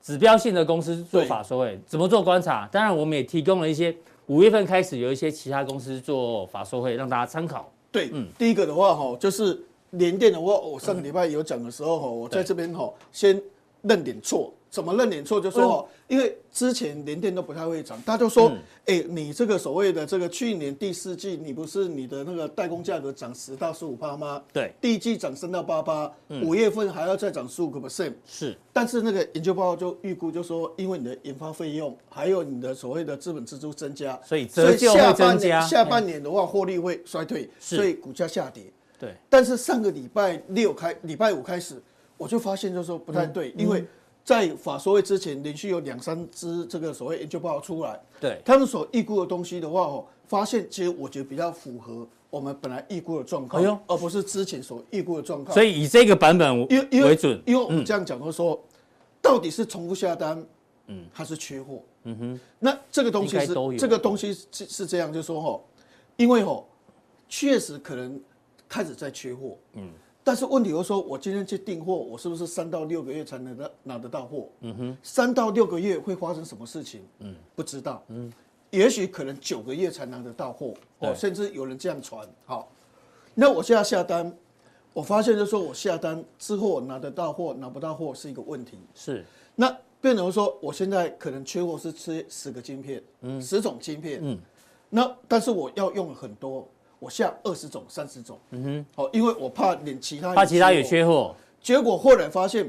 [0.00, 2.68] 指标性的公司做法说会，怎么做观察？
[2.70, 3.94] 当然，我们也提供了一些
[4.26, 7.68] 五月份开始有一些其他公司做法收会，让大家参考。
[7.90, 13.42] 对，嗯，第一个的话哈，就是联电的话，我上个礼拜有讲的时候哈，我在这边哈先
[13.82, 14.52] 认点错。
[14.76, 15.40] 怎么认点错？
[15.40, 18.52] 就说，因为之前连电都不太会涨，大家就说，
[18.84, 24.42] 哎，你这个所谓的这个去年第四季，你不是你的那个代工价格涨十到十五趴吗？
[24.52, 26.12] 对，第一季涨升到八八，
[26.44, 28.12] 五月份还要再涨十五个 percent。
[28.26, 38.64] 是，但是那个研究报告就预估就说，因为你的研发费用还有你的所谓的资本支出增加，所以所以下半年下半年的话获利会衰退，所以股价下跌。
[38.98, 41.82] 对，但是上个礼拜六开礼拜五开始，
[42.18, 43.82] 我就发现就是说不太对，因为。
[44.26, 48.42] 在法说会之前，连续有两三支这个所谓研究报告出来，对。
[48.44, 55.54] 他们所预估的东西的话，哦，发现其实我觉得比较符合我们本来预估的状况，哎呦，而不是之前所预估的状况。
[55.54, 58.60] 所以以这个版本为为准，因为我们这样讲，就是说，
[59.22, 60.44] 到底是重复下单，
[60.88, 61.80] 嗯，还是缺货？
[62.02, 65.60] 嗯哼，那这个东西是这个东西是是这样，就是说，哈，
[66.16, 66.64] 因为哦，
[67.28, 68.20] 确实可能
[68.68, 69.88] 开始在缺货，嗯。
[70.26, 74.48] 但是问题就是说，我今天去订货，我是不是三到六个月才能得拿得到货？
[74.62, 77.00] 嗯哼，三到六个月会发生什么事情？
[77.20, 78.02] 嗯，不知道。
[78.08, 78.32] 嗯，
[78.70, 82.28] 也许可能九个月才拿得到货，哦，甚至有人这样传。
[82.44, 82.68] 好，
[83.34, 84.36] 那我现在下单，
[84.92, 88.80] 我发现就是说我下单之后拿得到货，拿不到货是一个问题。
[88.96, 94.36] 是，那变成说我现在可能缺货是吃十个晶片，嗯，十种晶片，嗯，
[94.90, 96.68] 那但是我要用很多，
[97.06, 102.68] 我下二十种、三十种，嗯哼，哦，因为我怕连其他怕其他也缺货，结果后来发现。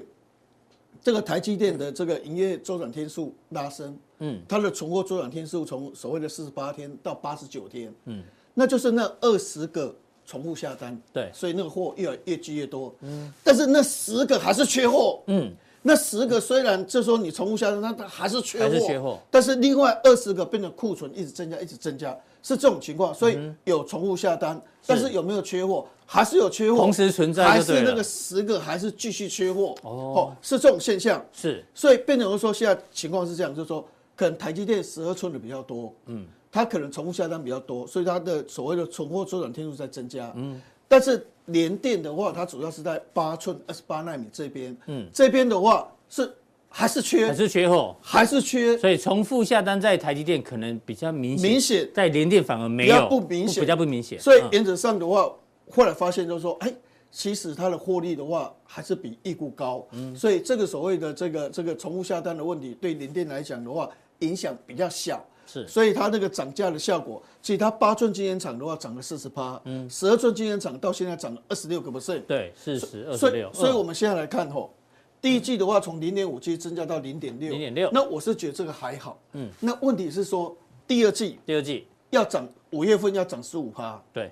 [0.99, 8.21] 这个台积电的这个营业周转天数拉升，嗯，它的存货周转天数从所谓的四十八天到八十九天，嗯，
[8.53, 9.95] 那就是那二十个
[10.25, 22.17] 重复下单，对，所以那个货越来越积越多，嗯，但是那十个还是缺货，嗯，那十个虽然就说你重复下单，那它还是缺货，还是缺货，但是另外二十个变成库存一直增加，一直增加。
[22.41, 25.85] 是这种情况，所以有重复下单，但是有没有缺货？
[26.09, 29.75] 还是有缺货，同时存在，还是那个十个还是继续缺货？
[29.81, 31.23] 哦，是这种现象。
[31.33, 46.33] 是，所以变成说现在情况是这样，就是说可能台积电十二寸的比较多，嗯，它可能重复下单比较多，所以它的所谓的存货周转天数在增加，嗯，但是联电的话，它主要是在八寸二十八纳米这边，嗯，这边的话是。
[46.69, 51.89] 还是缺，还是缺货，还是缺，所以重复下单在台积电可能比较明显，明显。
[51.93, 54.19] 在联电反而没有，不明显，比较不明显。
[54.19, 55.31] 所以原则上的话，
[55.71, 56.71] 后来发现就是说，哎，
[57.09, 74.71] 其实它的获利的话还是比预估高，嗯，所以这个所谓的这个这个重复下单的问题，对联电来讲的话，影响比较小，是，所以它那个涨价的效果，其实它八寸晶圆厂的话涨了四十八，嗯，十二寸晶圆厂到现在涨了二十六个 percent，对，四十二十六，所以我们现在来看吼。
[75.19, 77.89] 第一季的话，从零点五七增加到零点六，零点六。
[77.91, 79.19] 那我是觉得这个还好。
[79.33, 79.49] 嗯。
[79.59, 80.55] 那问题是说，
[80.87, 83.99] 第二季，第二季要涨，五月份要涨十五趴。
[84.13, 84.31] 对。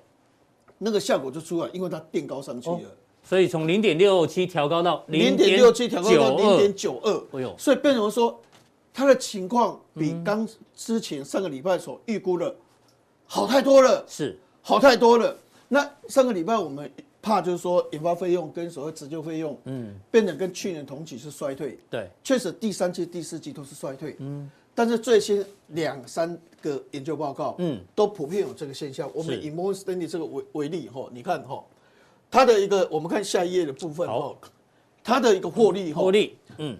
[0.78, 2.82] 那个效果就出来，因为它垫高上去了。
[3.24, 7.24] 所以从零点六七调高到零点六七，调高到零点九二。
[7.32, 7.56] 哎呦。
[7.58, 8.40] 所以变成说，
[8.94, 12.56] 它的情况比刚之前上个礼拜所预估的
[13.26, 14.06] 好太多了。
[14.08, 14.38] 是。
[14.62, 15.36] 好太多了。
[15.68, 16.92] 那上个礼拜我们。
[17.26, 21.80] 怕就是说，研发费用跟所谓折旧费用，嗯，变得跟去年同期是衰退。
[21.90, 24.16] 对，确实第三季、第四季都是衰退。
[24.20, 29.10] 嗯，但是最新两三个研究报告，嗯，都普遍有这个现象。
[29.12, 31.66] 我们以摩根士丹利这个为为例，哈，你看哈，
[32.30, 34.38] 它的一个，我们看下一页的部分，哈，
[35.04, 36.78] 它的一个获利，获利，嗯，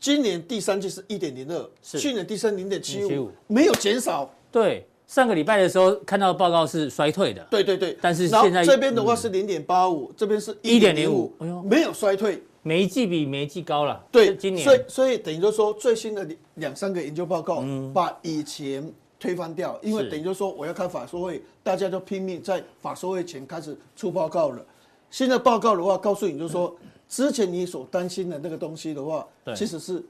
[0.00, 4.34] 今年第三季是一点零二，去年第三零点七五，没有减少。
[4.50, 4.86] 对。
[5.14, 14.04] 上个礼拜的时候看到的报告是衰退的，对对对，但是现在这边的话是零点八五，这边是一点零五，没有衰退，每一季比每一季高了。
[14.10, 24.66] 对，今年，所以所以等于就是说最新的两三个研究报告，把以前推翻掉，因为等于就是说我要开法说会，大家都拼命在法说会前开始出报告了。
[25.12, 26.76] 新的报告的话，告诉你就是说，
[27.08, 29.24] 之前你所担心的那个东西的话，
[29.54, 30.04] 其实是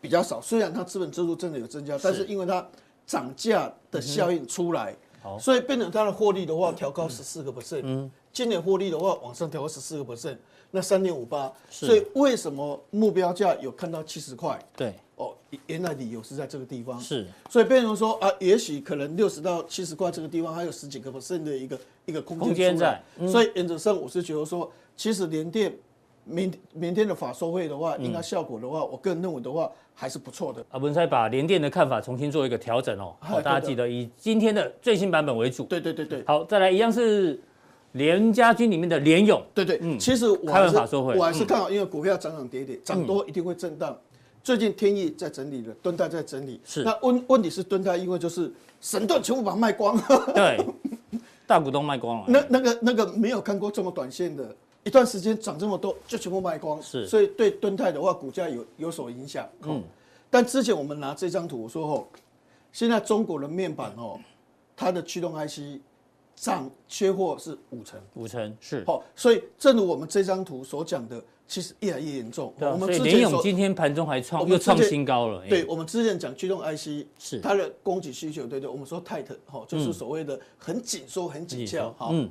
[0.00, 0.40] 比较少。
[0.40, 2.66] 虽然它资本支出真的有增加，但是因为它。
[3.06, 10.36] 涨价的效应出来，好，所以变成它的获利的话调高十四个 percent，嗯，今年获利的话往上调高十四个 percent，
[10.72, 14.58] 那三点五八，所以为什么目标价有看到七十块？
[14.76, 15.32] 对，哦，
[15.66, 25.72] 原来理由是在这个地方，是，所以变成说啊，也许可能六十到七十块这个地方还有十几个 percent 的一个一个空间在，所以原则上我是觉得说，其实联电
[26.26, 29.70] 明明天的法收会的话，应该效果的话，我个人认为的话。
[29.98, 30.76] 还是不错的啊！
[30.76, 33.16] 文才把联电的看法重新做一个调整哦。
[33.18, 35.64] 好，大家记得以今天的最新版本为主。
[35.64, 36.22] 对对对对。
[36.26, 37.40] 好，再来一样是
[37.92, 39.42] 联家军里面的联勇。
[39.54, 43.96] 对对，嗯，其实我开完法说会，我还是看好，因为股票涨涨跌跌，涨多一定会震荡。
[44.44, 46.60] 最近天意在整理了，敦泰在整理。
[46.62, 46.84] 是。
[46.84, 49.98] 那问问题是敦泰，因为就是神盾全部把它卖光。
[50.34, 50.62] 对。
[51.46, 52.24] 大股东卖光了。
[52.28, 54.54] 那那个那个没有看过这么短线的。
[54.86, 59.44] 一段时间涨这么多，就全部卖光，是，所以对敦泰的话，股价有有所影响。
[59.62, 59.82] 嗯，
[60.30, 62.06] 但之前我们拿这张图，我说哦，
[62.72, 64.16] 现在中国的面板哦，
[64.76, 65.80] 它的驱动 IC
[66.36, 68.84] 涨缺货是五成，五成是。
[68.84, 72.54] 好，所以正如我们这张图所讲的，其实越来越严重。
[72.56, 75.44] 对，我们之前联咏今天盘中还创又创新高了。
[75.48, 81.92] 对，我们之前讲驱动 IC 是它的供给需求，对对，我们说 tight 哈，就是所谓的很紧缩、很紧俏。
[81.98, 82.30] 好，嗯。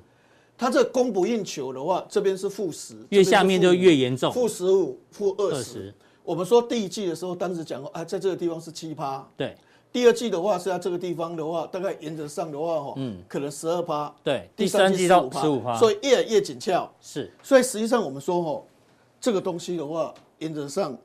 [0.58, 5.94] 它这供不应求的话，这边是负十，越下面就越严重，负十五、负二十。
[6.24, 9.28] 我们说第一季的时候，当时讲过，啊，在这个地方是七趴。
[9.36, 9.56] 对。
[9.92, 14.14] 第二季的话是在这个地方的话，大概原则上的话，哈，嗯，可能十二趴。
[14.24, 14.50] 对。
[14.56, 16.90] 第三季到十五趴，所以越来越紧俏。
[17.02, 17.32] 是。
[17.44, 18.64] 所以实际上我们说，哈，
[19.22, 20.98] 这个东西的话，原则上，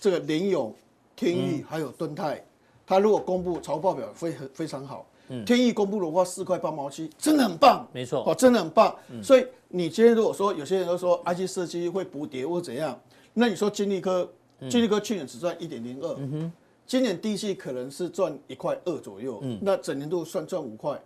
[0.00, 0.74] 这个联勇、
[1.16, 2.44] 天钰还有敦泰，
[2.86, 5.06] 它如果公布财报表非很非常好。
[5.44, 8.94] 天翼公布的话，四块八毛七，真的很棒，没错，哦，真的很棒。
[9.22, 12.98] 所以你今天如果说有些人都说 IC 设计会补跌或怎样，
[13.34, 14.28] 那你说金立科，
[14.68, 16.50] 金立科去年只赚一点零二，
[16.86, 20.98] 今年第一季可能是赚一块二左右，那整年度算赚五块，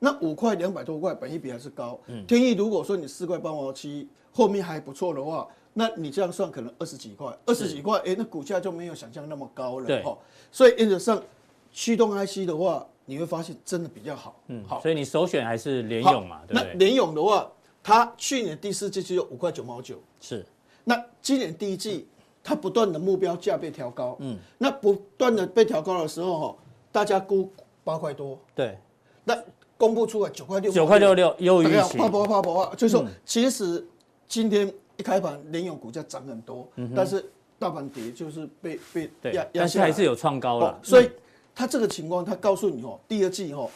[0.00, 1.98] 那五块两百多块，本益比还是高。
[2.26, 9.86] 天翼如果说你四块八毛七，后面还不错的话，那你这样算可能二十几块，二十几块，哎，那股价就没有想象那么高了。
[9.86, 10.04] 对，
[10.50, 11.22] 所以原则上
[11.70, 14.40] 驱动 IC 的话，你会发现真的比较好。
[14.48, 16.72] 嗯，好，所以你首选还是联勇嘛，对不对？
[16.72, 17.50] 那联勇的话，
[17.82, 20.44] 它去年第四季只有五块九毛九，是。
[20.84, 22.06] 那今年第一季，
[22.42, 26.56] 它不断的目标价被调高，嗯，那不断的被调高的时候，哈，
[26.92, 27.50] 大家估
[27.82, 28.78] 八块多，对，
[29.24, 29.36] 那
[29.76, 32.74] 公布出来九块六，九块六六优于预期，怕不怕不怕？
[32.74, 33.86] 就是说，其实
[34.28, 37.24] 今天一开盘，联勇股价涨很多，但是
[37.58, 41.10] 大盘跌就是被被压压但是还是有创高了，所以
[41.54, 43.70] 它这个情况，他告诉你哦，第二季哦，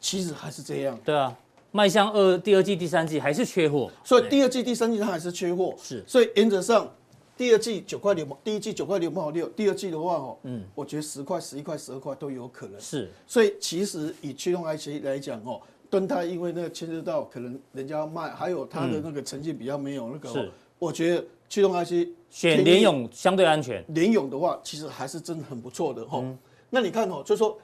[0.00, 1.36] 其实还是这样，对啊。
[1.72, 5.72] 迈向二第二季、第三季还是缺货，所以第二季、第三季它还是缺货。
[5.80, 6.92] 是，所以原则上，
[7.36, 12.80] 第二季九块六毛，第一季九块六毛六，第二季的话哦，嗯，我觉得十块、十一块、十二块都有可能。
[12.80, 23.84] 是，所以其实以驱动 IC 来讲哦，敦泰因为那个牵涉到可能人家要卖，还有它的那个成绩比较没有那个，是，我觉得驱动 IC 选联勇相对安全。
[23.94, 26.20] 联勇的话，其实还是真的很不错的哈。
[26.70, 27.58] 那你看哦，就是说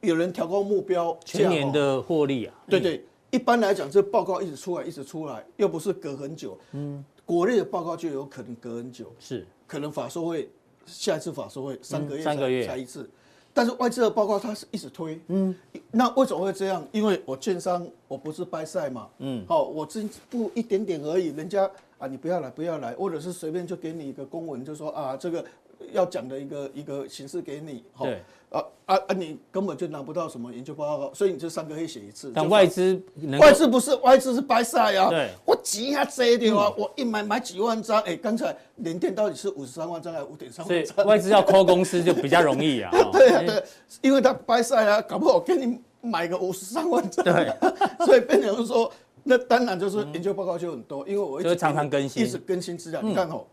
[0.00, 3.04] 有人调高目标，全年的获利啊，对对。
[3.32, 6.58] 一般来讲，这报告一直出来，一直出来，又不是隔很久。
[6.72, 10.50] 嗯，国内的报告就有可能隔很久，是可能法说会
[10.84, 13.08] 下一次法说会三个月三个月才一次，
[13.54, 15.20] 但是外资的报告它是一直推。
[15.28, 15.54] 嗯，
[15.92, 16.84] 那为什么会这样？
[16.90, 19.08] 因为我券商我不是掰赛嘛。
[19.18, 25.44] 嗯，好，我只不一点点而已，人家啊你不要来不要来，或者是随便就给你一个公文，就说啊这个
[25.92, 27.84] 要讲的一个一个形式给你。
[27.98, 28.22] 对。
[28.50, 29.14] 啊啊啊！
[29.14, 32.32] 你根本就拿不到什么研究报告，所以你就三个月写一次。
[32.34, 33.00] 但外资
[33.38, 35.08] 外资不是外资是白晒啊！
[35.08, 38.02] 对，我急下这点啊，我一买买几万张。
[38.02, 40.94] 哎，刚才联电到底是五十三万张还是五点三万张？
[40.96, 42.90] 所以外资要抠公司就比较容易啊。
[43.14, 43.62] 对啊对，
[44.02, 47.24] 因为他白晒啊，搞不好给你买个五十三万张。
[47.24, 47.54] 对，
[48.04, 53.00] 所以变成说，那当然就是研究报告就很多，因为我一直常常更新，一直更新资料。
[53.00, 53.46] 你看哦，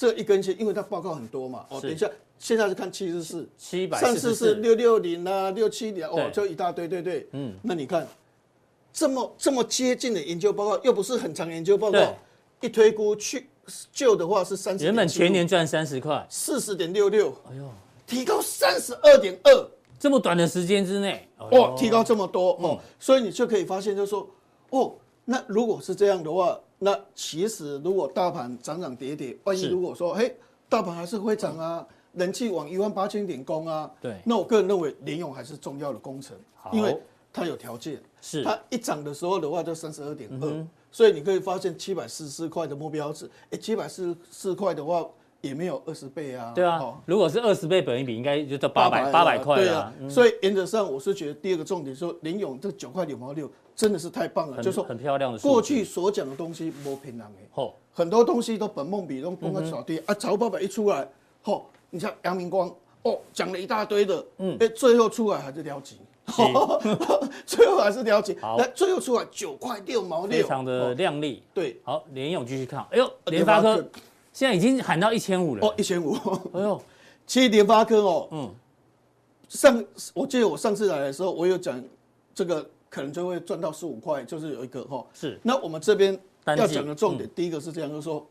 [0.00, 1.66] 这一根线，因为它报告很多嘛。
[1.68, 2.10] 哦，等一下。
[2.38, 8.08] 现在是看七十四，七百，上次是六六零啊，六七零哦，就一大堆，对对，嗯，那你看
[8.94, 12.16] 这么这么接近的研究报告，又不是很长研究报告，
[12.62, 13.46] 一推估去
[13.92, 17.70] 旧的话是三十，原本全年赚三十块，四十点六六，哎呦，
[18.06, 24.26] 提高三十二点二，这么短的时间之内，哦，提高这么多哦，所以你就可以发现，就是说，
[24.70, 30.36] 哦，那如果是这样的话，那其实如果大盘涨涨跌跌，万一如果说，嘿，
[30.68, 31.86] 大盘还是会涨啊。
[32.12, 33.88] 人气往一万八千点攻啊！
[34.00, 36.36] 对，那我个人认为联咏还是重要的工程，
[36.72, 36.98] 因为
[37.32, 45.08] 它有条件，是它一涨的时候的话就三十二点二，所以你可以发现七百四十四块的目标值，哎，七百四十四块的话
[45.40, 46.50] 也没有二十倍啊。
[46.52, 49.54] 对啊，如果是二十倍本一比，应该就到八百八百块。
[49.54, 53.48] 对啊，所以原则上我是觉得第二个重点说林勇这九块九毛六
[53.80, 55.38] 真的是太棒了，就是说很漂亮的。
[55.38, 61.08] 过去所讲的东西没骗人的，很多东西都本梦比，都公开小跌啊，曹爸爸一出来，
[61.42, 61.64] 吼。
[61.92, 65.96] 你像杨明光哦，讲了一大堆的，嗯，哎，最后出来还是了结，
[67.44, 68.38] 最后还是了结。
[68.38, 71.42] 好，最后出来九块六毛六，非常的亮丽。
[71.52, 72.86] 对，好，联勇继续看。
[72.92, 73.76] 哎呦，联发科
[74.32, 75.66] 现在已经喊到一千五了。
[75.66, 76.14] 哦，一千五。
[76.54, 76.80] 哎呦，
[77.26, 78.54] 其实联发科哦，嗯，
[79.48, 81.82] 上我记得我上次来的时候，我有讲
[82.32, 85.06] 这个可能就会赚到十五块，就是有一个哈。
[85.14, 85.40] 是。
[85.42, 88.26] 那我们这边要讲的重点，第一个是这样，就是说。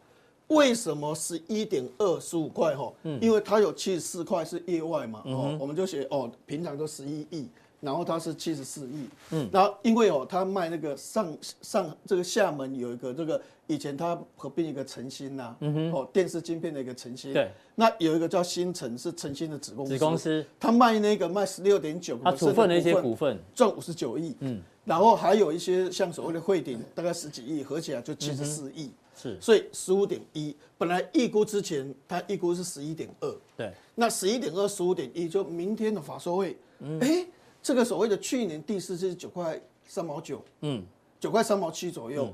[0.49, 2.91] 为什么十一点二十五块哈？
[3.21, 7.47] 因为它有七十四块是意外嘛，哦，我们就写哦，平常都十一亿，
[7.81, 28.91] 然后它是七十四亿，嗯，然后因为哦，它卖那个上上这个厦门有一个这个以前它合并一个晨星呐，嗯哼，哦，电视晶片的一个晨星，对，那有一个叫新城是晨星的子公司，子公司，它卖那个卖十六点九，它处分了一些股份，赚五十九亿，嗯，然后还有一些像所谓的汇顶，大概十几亿，合起来就七十四亿。
[29.21, 37.25] 是，所以十五点一，本来预估之前，它预估是十一点二，对，那十一点二十五点一，就明天的法说会，嗯，哎，
[37.61, 40.83] 这个所谓的去年第四季是九块三毛九，嗯，
[41.19, 42.33] 九块三毛七左右，嗯、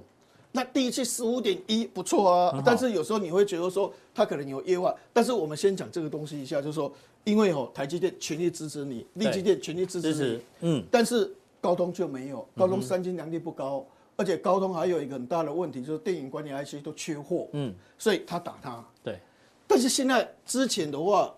[0.51, 6.91] 那第一季十五点一不错啊，但是有时候你会觉得说它可能有意外，但是我们先讲这个东西一下，就是说，
[7.23, 13.85] 因为哦，台积电全力支持你，力积电全力支持你，嗯，但是高通就没有，高通三金良率不高。
[13.89, 18.81] 嗯而且高通还有一个很大的问题，就是电影管理 IC 都缺货，嗯，所以他打他。
[19.03, 19.19] 对，
[19.67, 21.35] 但是现在之前的话，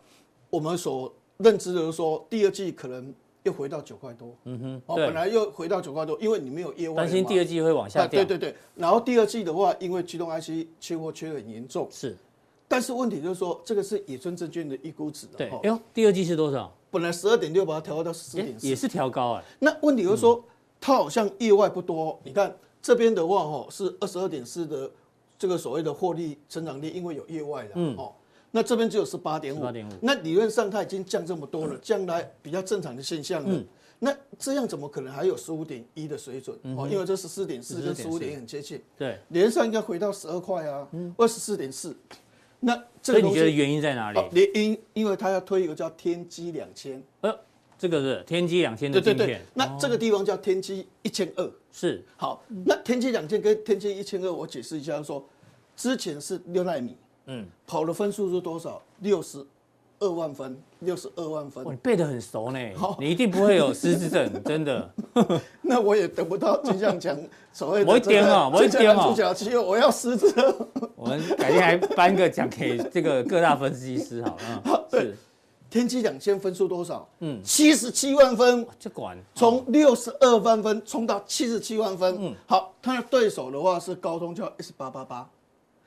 [0.51, 3.11] 我们所认知的是说，第二季可能
[3.47, 8.23] 又回到九块多，嗯哼，哦，本来又回到九块多，因为你没有业务，担心第二季会往下掉。
[8.23, 12.15] 对对对，然后第二季的话，因为驱动 IC 缺货缺很严重，是，
[12.67, 16.71] 但是问题就是说，这个是野村证券的预估值，对，哎呦，第二季是多少？
[16.91, 19.43] 本来十二点六，把它调高到十四点四，也是调高哎。
[19.59, 20.43] 那问题就是说，
[20.79, 22.55] 它好像业外不多，你看。
[22.79, 24.89] 这边的话，哈是二十二点四的
[25.37, 27.97] 这个所谓的获利成长率，因为有业外的，嗯。
[27.97, 28.13] 哦，
[28.51, 29.63] 那这边只有十八点五，
[30.01, 33.49] 那理论上它已经降这么多了，将来比较正常的现象了。
[33.49, 33.65] 嗯
[33.99, 36.55] 那这样怎么可能还有十五点一的水准？
[36.77, 38.79] 哦、嗯，因为这十四点四跟十五点很接近。
[38.95, 40.87] 对，连上应该回到十二块啊，
[41.17, 41.97] 二十四点四。
[42.59, 44.19] 那这个你觉得原因在哪里？
[44.33, 47.01] 原因因为它要推一个叫天玑两千。
[47.21, 47.35] 呃，
[47.75, 48.91] 这个是天玑两千。
[48.91, 49.41] 对对对。
[49.55, 51.51] 那这个地方叫天玑一千二。
[51.71, 52.05] 是。
[52.17, 55.27] 好，那天玑两千跟天玑一千二，我解释一下，说
[55.75, 56.95] 之前是六纳米，
[57.27, 58.81] 嗯，跑的分数是多少？
[58.99, 59.45] 六十。
[59.99, 62.59] 二万分，六十二万分，你背得很熟呢。
[62.75, 64.87] 好，你一定不会有失智症， 真的。
[65.63, 67.17] 那我也得不到金像奖
[67.51, 67.91] 所谓的。
[67.91, 69.07] 我一点哦，我一点哦。
[69.09, 70.31] 主角机会，我要失智。
[70.95, 74.61] 我们改天还颁个奖给这个各大分析师好了。
[74.63, 75.15] 好，对。
[75.67, 77.09] 天玑两千分数多少？
[77.21, 78.67] 嗯，七十七万分。
[78.79, 79.17] 这管。
[79.33, 82.15] 从六十二万分冲到七十七万分。
[82.19, 82.35] 嗯。
[82.45, 85.27] 好，他的对手的话是高通，叫 S 八八八。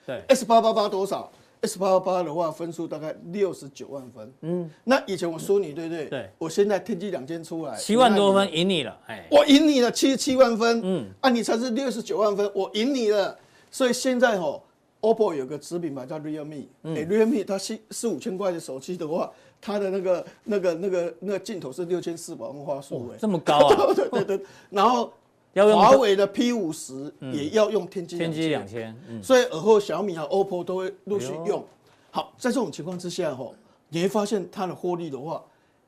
[0.06, 0.22] 对。
[0.28, 1.30] S 八八八多少
[1.62, 4.32] ？S 八八八的话，分数大概六十九万分。
[4.40, 6.06] 嗯，那以前我输你，对不对？
[6.06, 6.30] 对。
[6.38, 8.98] 我现在天玑两千出来，七万多分赢你了。
[9.06, 10.80] 哎，我赢你了七十七万分。
[10.82, 13.36] 嗯，啊，你才是六十九万分，我赢你了。
[13.70, 14.62] 所以现在吼
[15.02, 19.30] ，OPPO 有个子品牌叫 Realme，哎，Realme 它四四五千块的手机的话，
[19.60, 23.92] 它的那个那个那个那个镜头是六千四百万画素，哎，这么高啊？
[23.94, 24.46] 对对对。
[24.70, 25.12] 然后。
[25.54, 31.64] 华为的 P 五十也要用天玑天玑两千，所以尔后小米和 OPPO 都会陆续用。
[32.12, 33.54] 好，在这种情况之下吼，
[33.88, 35.44] 你会发现它的获利的话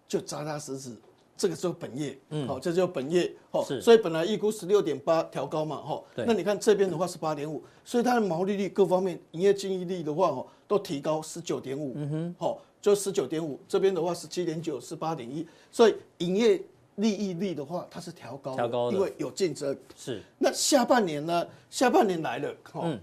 [0.08, 0.90] 就扎扎实实，
[1.36, 16.60] 这个就是本业，嗯，好，这就本业，好，所以本来预估十六点八调高嘛，哈，那你看这边的话是八点五，所以它的毛利率各方面营业净利率的话，哦，都提高十九点五，嗯哼，好，就十九点五，这边的话是七点九，是八点一，所以营业。
[16.96, 19.76] 利益率的话，它是调高，调高，因为有竞争。
[19.96, 20.20] 是。
[20.38, 21.46] 那下半年呢？
[21.70, 23.00] 下半年来了，嗯，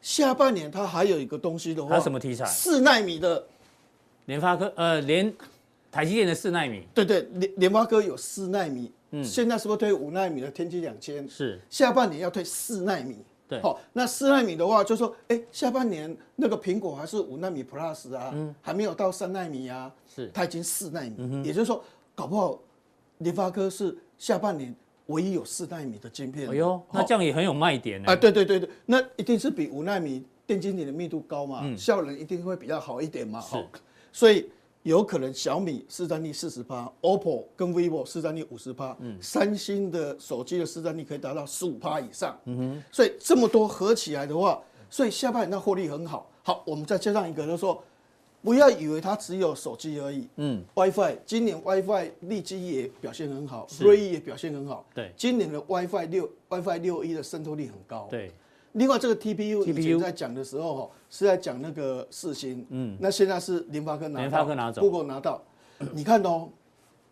[0.00, 2.46] 下半年它还有一个东西的话，它什么题材？
[2.46, 3.44] 四纳米的，
[4.24, 5.32] 联发科，呃，连
[5.92, 6.86] 台积电的四纳米。
[6.94, 11.28] 对对，联联发科有四纳米，嗯，现在是不是推五纳米的天玑两千？
[11.28, 11.60] 是。
[11.68, 13.60] 下半年要推四纳米，对。
[13.60, 22.58] 好，那四纳米的话，就说，哎，下半年那个苹果还是五纳米 Plus 啊，嗯，还没有到三纳米啊，是，它已经四纳米，嗯也就是说，搞不好。
[23.18, 24.74] 联发科是下半年
[25.06, 26.48] 唯一有四奈米的晶片。
[26.48, 28.12] 哎呦，那这样也很有卖点呢。
[28.12, 33.40] 啊，对对对对，那一定是比五奈米电晶体的密度高嘛，嗯、效能一定会比较好一点嘛。
[33.40, 33.56] 是，
[34.12, 34.48] 所以
[34.82, 42.38] 有可能小米市占率四十趴，OPPO 跟 VIVO 市占率五十趴，嗯，三星的手机的市占率可以达到十五趴以上。
[42.44, 46.30] 嗯哼，所以这么多合起来的话，所以下半年那获利很好。
[46.42, 47.82] 好，我们再加上一个，就是说。
[48.48, 50.26] 不要以为它只有手机而已。
[50.36, 54.86] 嗯，WiFi 今年 WiFi 利基也表现很好，锐意也表现很好。
[54.94, 58.08] 对，今年的 WiFi 六 WiFi 六一的渗透率很高。
[58.10, 58.32] 对，
[58.72, 62.64] 另外这个 TPU 以前在讲的时候哈，是在讲那个四星。
[62.70, 65.44] 嗯，那现在是联发科拿到，联发科拿走，Google 拿到。
[65.92, 66.48] 你看哦，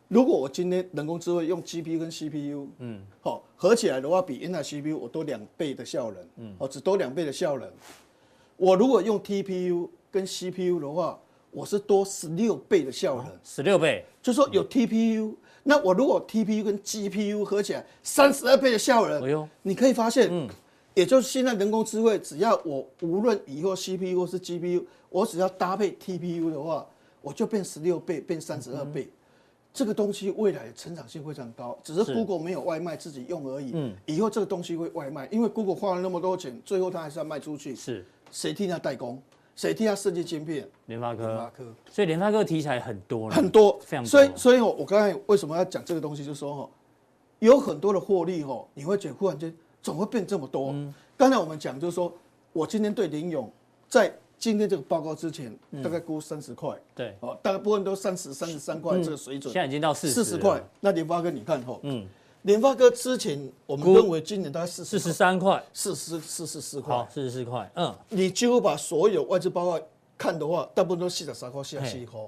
[0.08, 6.26] 如果我今天人工智慧用 GPU 跟 CPU，嗯，好合起来的话，比 Intel CPU 我多两倍的效能。
[6.36, 7.70] 嗯，哦，只多两倍的效能。
[8.56, 9.90] 我如果用 TPU。
[10.08, 11.18] 跟 CPU 的话，
[11.56, 15.32] 我是多十六倍的效能，十六倍，就说有 TPU，
[15.62, 20.46] 那我如果 TPU 跟 GPU 合起来三十二倍的效能，哎呦，你可以发现，嗯，
[20.92, 26.86] 也就是现在人工智慧，只要我无论以后 CPU 或是 GPU，我只要搭配 TPU 的话，
[27.22, 29.08] 我就变十六倍，变三十二倍，
[29.72, 32.04] 这个东西未来成长性非常高，只是。
[32.04, 39.18] Google 没有外卖自己用而已，嗯，以后这个东西会外卖，因为 Google 花了那么多钱，最后它还是要卖出去，是，谁替他代工？
[39.56, 40.68] 谁替他设计晶片？
[40.84, 41.26] 联发科。
[41.26, 41.64] 联发科。
[41.90, 43.34] 所以联发科题材很多了。
[43.34, 44.08] 很多，非常多。
[44.08, 46.22] 所以，所以我刚才为什么要讲这个东西？
[46.22, 46.70] 就是说哈，
[47.38, 49.52] 有很多的获利哈，你会觉得忽然间
[49.82, 50.74] 怎么会变这么多？
[51.16, 52.12] 刚才我们讲就是说，
[52.52, 53.50] 我今天对林勇，
[53.88, 55.50] 在今天这个报告之前，
[55.82, 56.76] 大概估三十块。
[56.94, 57.16] 对。
[57.20, 59.50] 哦，大概部分都三十三十三块这个水准。
[59.50, 60.12] 现在已经到四十。
[60.12, 60.62] 四十块。
[60.80, 61.78] 那联发科你看哈。
[61.82, 62.06] 嗯。
[62.46, 63.36] 联发科之前，
[63.66, 69.84] 我们认为今年大概四四十三块，四十四十四块，好，四十四块，嗯，你几乎把所有外资报告
[70.16, 72.20] 看的话，大部分都四十三块，四十四块。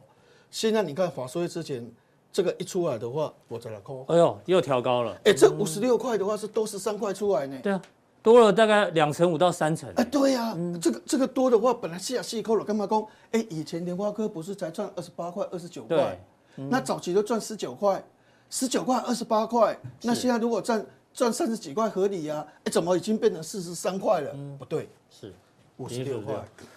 [0.51, 1.89] 现在你看法说会之前
[2.33, 3.95] 这个一出来的话，我在哪块？
[4.09, 5.17] 哎呦，又调高了。
[5.25, 7.57] 哎，这五十六块的话是多十三块出来呢。
[7.63, 7.81] 对啊，
[8.21, 9.89] 多了大概两成五到三成。
[9.95, 10.53] 哎，对呀，
[10.83, 13.07] 这个这个多的话，本来四十四块了，干嘛讲？
[13.31, 16.21] 哎，以前联发科不是才赚二十八块、二十九块？
[16.57, 18.05] 那早期都赚十九块。
[18.51, 22.47] 十九块、二十八块，那现在如果赚赚三十几块合理呀？
[22.65, 24.35] 哎，怎么已经变成四十三块了？
[24.59, 25.33] 不对，是
[25.77, 26.35] 五十六块。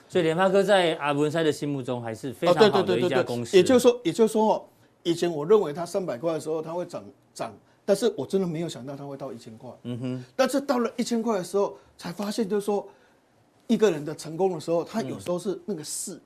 [0.09, 3.55] 所以联发科在阿文塞的心目中还是非常好的一家公司。
[3.55, 4.65] 也就是说，也就是说哦，
[5.03, 7.03] 以前我认为它三百块的时候它会涨
[7.33, 7.53] 涨，
[7.85, 9.69] 但是我真的没有想到它会到一千块。
[9.83, 10.25] 嗯哼。
[10.35, 12.85] 但是到了一千块的时候，才发现就是说，
[13.67, 16.21] 一个人的成功的时候，他有时候是那个势，嗯、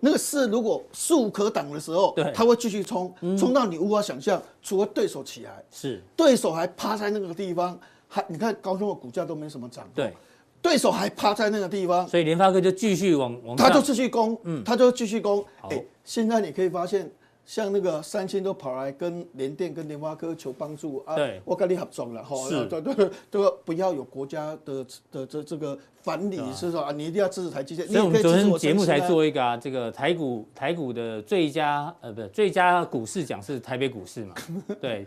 [0.00, 6.02] 那个势如果势无可挡的时候，对，他会继续冲，冲到你无法想象，除了对手起来，是。
[6.16, 7.78] 对手还趴在那个地方，
[8.08, 10.12] 还你看高通的股价都没什么涨，对，
[10.60, 17.10] 对手还趴在那个地方，所以联发科就继续往往，他就继续攻，嗯，他就继续攻，哎，现在你可以发现。
[17.46, 21.14] 像那个三星都跑来跟联电、跟联发科求帮助啊！
[21.14, 27.86] 对，我跟你合作了哈，对对对，这个 不要有国家的的这这个反理，是说啊，你一定要支持台积电。
[27.86, 34.34] 所以我们昨天节目才做一个啊，这个台股台股的最佳呃不是最佳股市奖是台北股市嘛？
[34.80, 35.06] 对，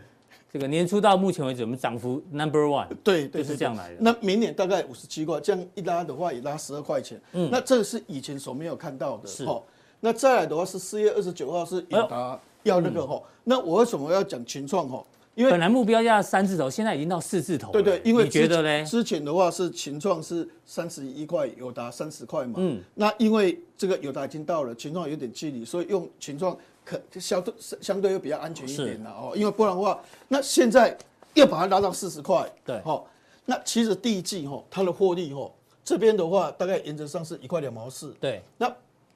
[0.50, 3.96] 这个年初到目前为止我们涨幅 number one，对对是这样来的。
[4.00, 9.62] 那明年大概五十七块，这样一拉的话也拉十二块钱，嗯，那这是以前所没有看到的，是哈。
[10.00, 15.04] 那再来的话是四月二十九号是友达要那个哈，那我为什么要讲群创哈？
[15.36, 17.70] 因为本来目标价三字头，现在已经到四字头。
[17.70, 18.84] 对对，因为你觉得呢？
[18.84, 22.54] 之前的话是群创是三十一块，友达三十块嘛。
[22.58, 22.82] 嗯。
[22.94, 29.32] 那因为这个友达已经到了，群创有点距离，所以用群创可相对相对又比较安全一点了哦。
[29.34, 29.98] 因为不然的话，
[30.28, 30.94] 那现在
[31.34, 32.50] 又把它拉到四十块。
[32.64, 32.80] 对。
[32.82, 33.06] 好，
[33.46, 35.50] 那其实第一季哈，它的获利哈，
[35.84, 38.14] 这边的话大概原则上是一块两毛四。
[38.20, 38.42] 对。
[38.58, 38.70] 那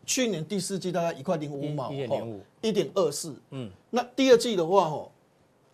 [0.05, 5.11] 去年第四季大概一块零五毛，一点零五，一点二四，嗯，那第二季的话，哦，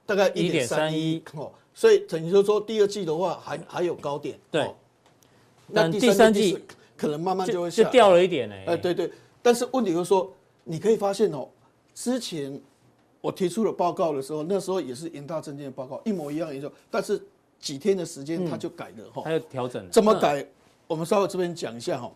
[0.07, 4.71] 大概一点三一，哦，所以等于说说第二季的话还还有高点，对，
[5.67, 6.59] 那第三季
[6.97, 9.11] 可能慢慢就会就掉了一点哎，哎，对对，
[9.43, 10.33] 但是问题就是说，
[10.65, 11.49] 你可以发现哦，
[11.95, 12.61] 之前
[13.21, 17.21] 我提出了报告的时候，那时候也是元大证券的报告一模一样的，但是
[17.59, 20.47] 几天的时间它就改了哈，还有调整，怎么改？
[20.87, 22.11] 我们稍微这边讲一下哈。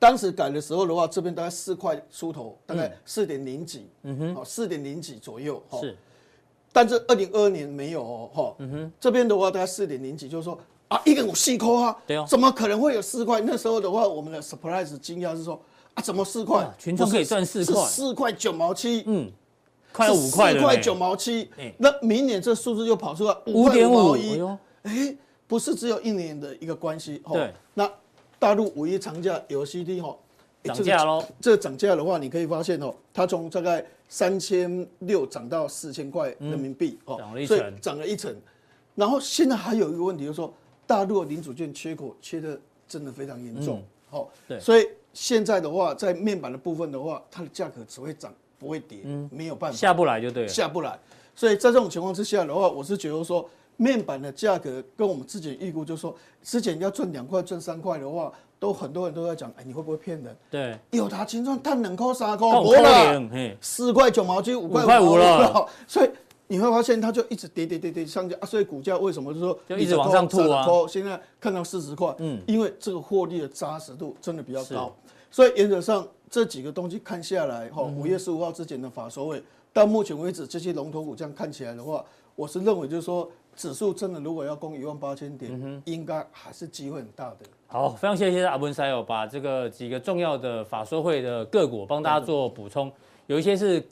[0.00, 5.94] 当时改的时候的话，这边大概四块出头，大概四点零几，嗯哼，好，四点零几左右，是。
[6.72, 13.42] 但是二零二二年没有哦，哈，嗯哼，这边的话大概四点零几，就是说啊，一个五四块啊，对哦，怎么可能会有四块？
[13.42, 15.60] 那时候的话，我们的 surprise 惊讶是说
[15.92, 16.66] 啊，怎么四块？
[16.78, 19.30] 群创可以赚四块，四块九毛七，嗯，
[19.92, 24.40] 快五块四块九毛七，那明年这数字又跑出来五点五一，
[24.84, 25.14] 哎，
[25.46, 27.90] 不是只有一年的一个关系，对，那。
[28.40, 30.16] 大陆五一长假有 LCD 哈，
[30.64, 31.22] 涨价喽。
[31.42, 38.34] 这个涨价的话，你可以发现哦，它从大概三千六涨到四千块人民币哦，所以涨了一成。
[38.94, 40.52] 然后现在还有一个问题，就是说
[40.86, 44.58] 大陆的零组件缺口缺的真的非常严重，哦，对。
[44.58, 50.98] 所以现在的话，在面板的部分的话，它的价格只会涨不会跌，没有办法下不来就对了，下不来。
[51.36, 53.46] 所以在这种情况之下的话，我是觉得说。
[53.80, 60.36] 面板的价格跟我们之前预估，就是说之前要赚两块、赚三块的话，都很多人都在讲，哎，你会不会骗人？
[60.50, 66.10] 对，有他清赚，他两块三块，没了，四块九毛七，五块五了，所以
[66.46, 70.66] 你会发现它就一直跌跌跌跌上去啊，所以股价为什么就说就一直往上吐啊？
[70.86, 74.94] 现在看到四十块，嗯，因为这个获利的扎实度真的比较高，
[75.30, 82.04] 所以原则上这几个东西看下来，哈，五月十五号之前的法收尾，到目前为止这些龙头股这样看起来的话，
[82.36, 83.26] 我是认为就是说。
[83.60, 87.36] 指数真的如果要攻一万八千点，应该还是机会很大的。
[87.66, 92.90] 好，非常谢谢阿文师哦，把这个几个重要的法说会的个股帮大家做补充，
[93.26, 93.86] 有一些是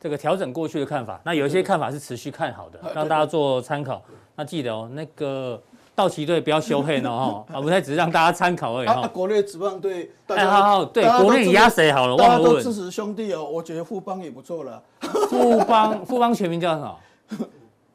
[0.00, 4.00] 这个调整过去的看法，那有一些看法是持续看好的，让大家做参考。
[4.36, 5.62] 那记得哦，那个
[5.94, 9.06] 道奇队不要修黑哦，阿文师只是让大家参考而已哈。
[9.08, 12.16] 国内职棒队，哎，好好，对，国内你压谁好了？
[12.16, 14.82] 大家都支持兄弟哦，我觉得富邦也不错了。
[15.28, 16.96] 富邦，富邦全名叫什么？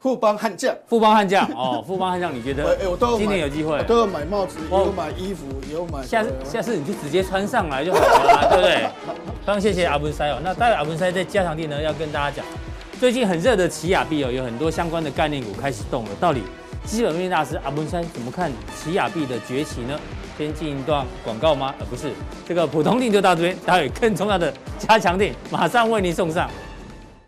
[0.06, 2.78] 富邦悍将，富邦悍将哦， 富邦悍将，你觉得？
[2.80, 6.00] 哎，我都今年有机会，都要买帽子，有买衣服，有买。
[6.06, 8.86] 下次下次你就直接穿上来就好了，对不对？
[9.44, 10.38] 非常谢谢阿文塞哦。
[10.44, 12.46] 那待会阿文塞在加强錠呢，要跟大家讲，
[13.00, 16.10] 最近很热的奇亚币哦，有很多相关的概念股开始动了。
[16.20, 16.40] 到底
[16.84, 19.98] 基本面大师阿文山怎么看奇亚币的崛起呢？
[20.38, 21.74] 先进一段广告吗？
[21.80, 22.12] 而不是，
[22.46, 26.48] 这个普通定就到这边，待会更重要的加强錠马上为您送上。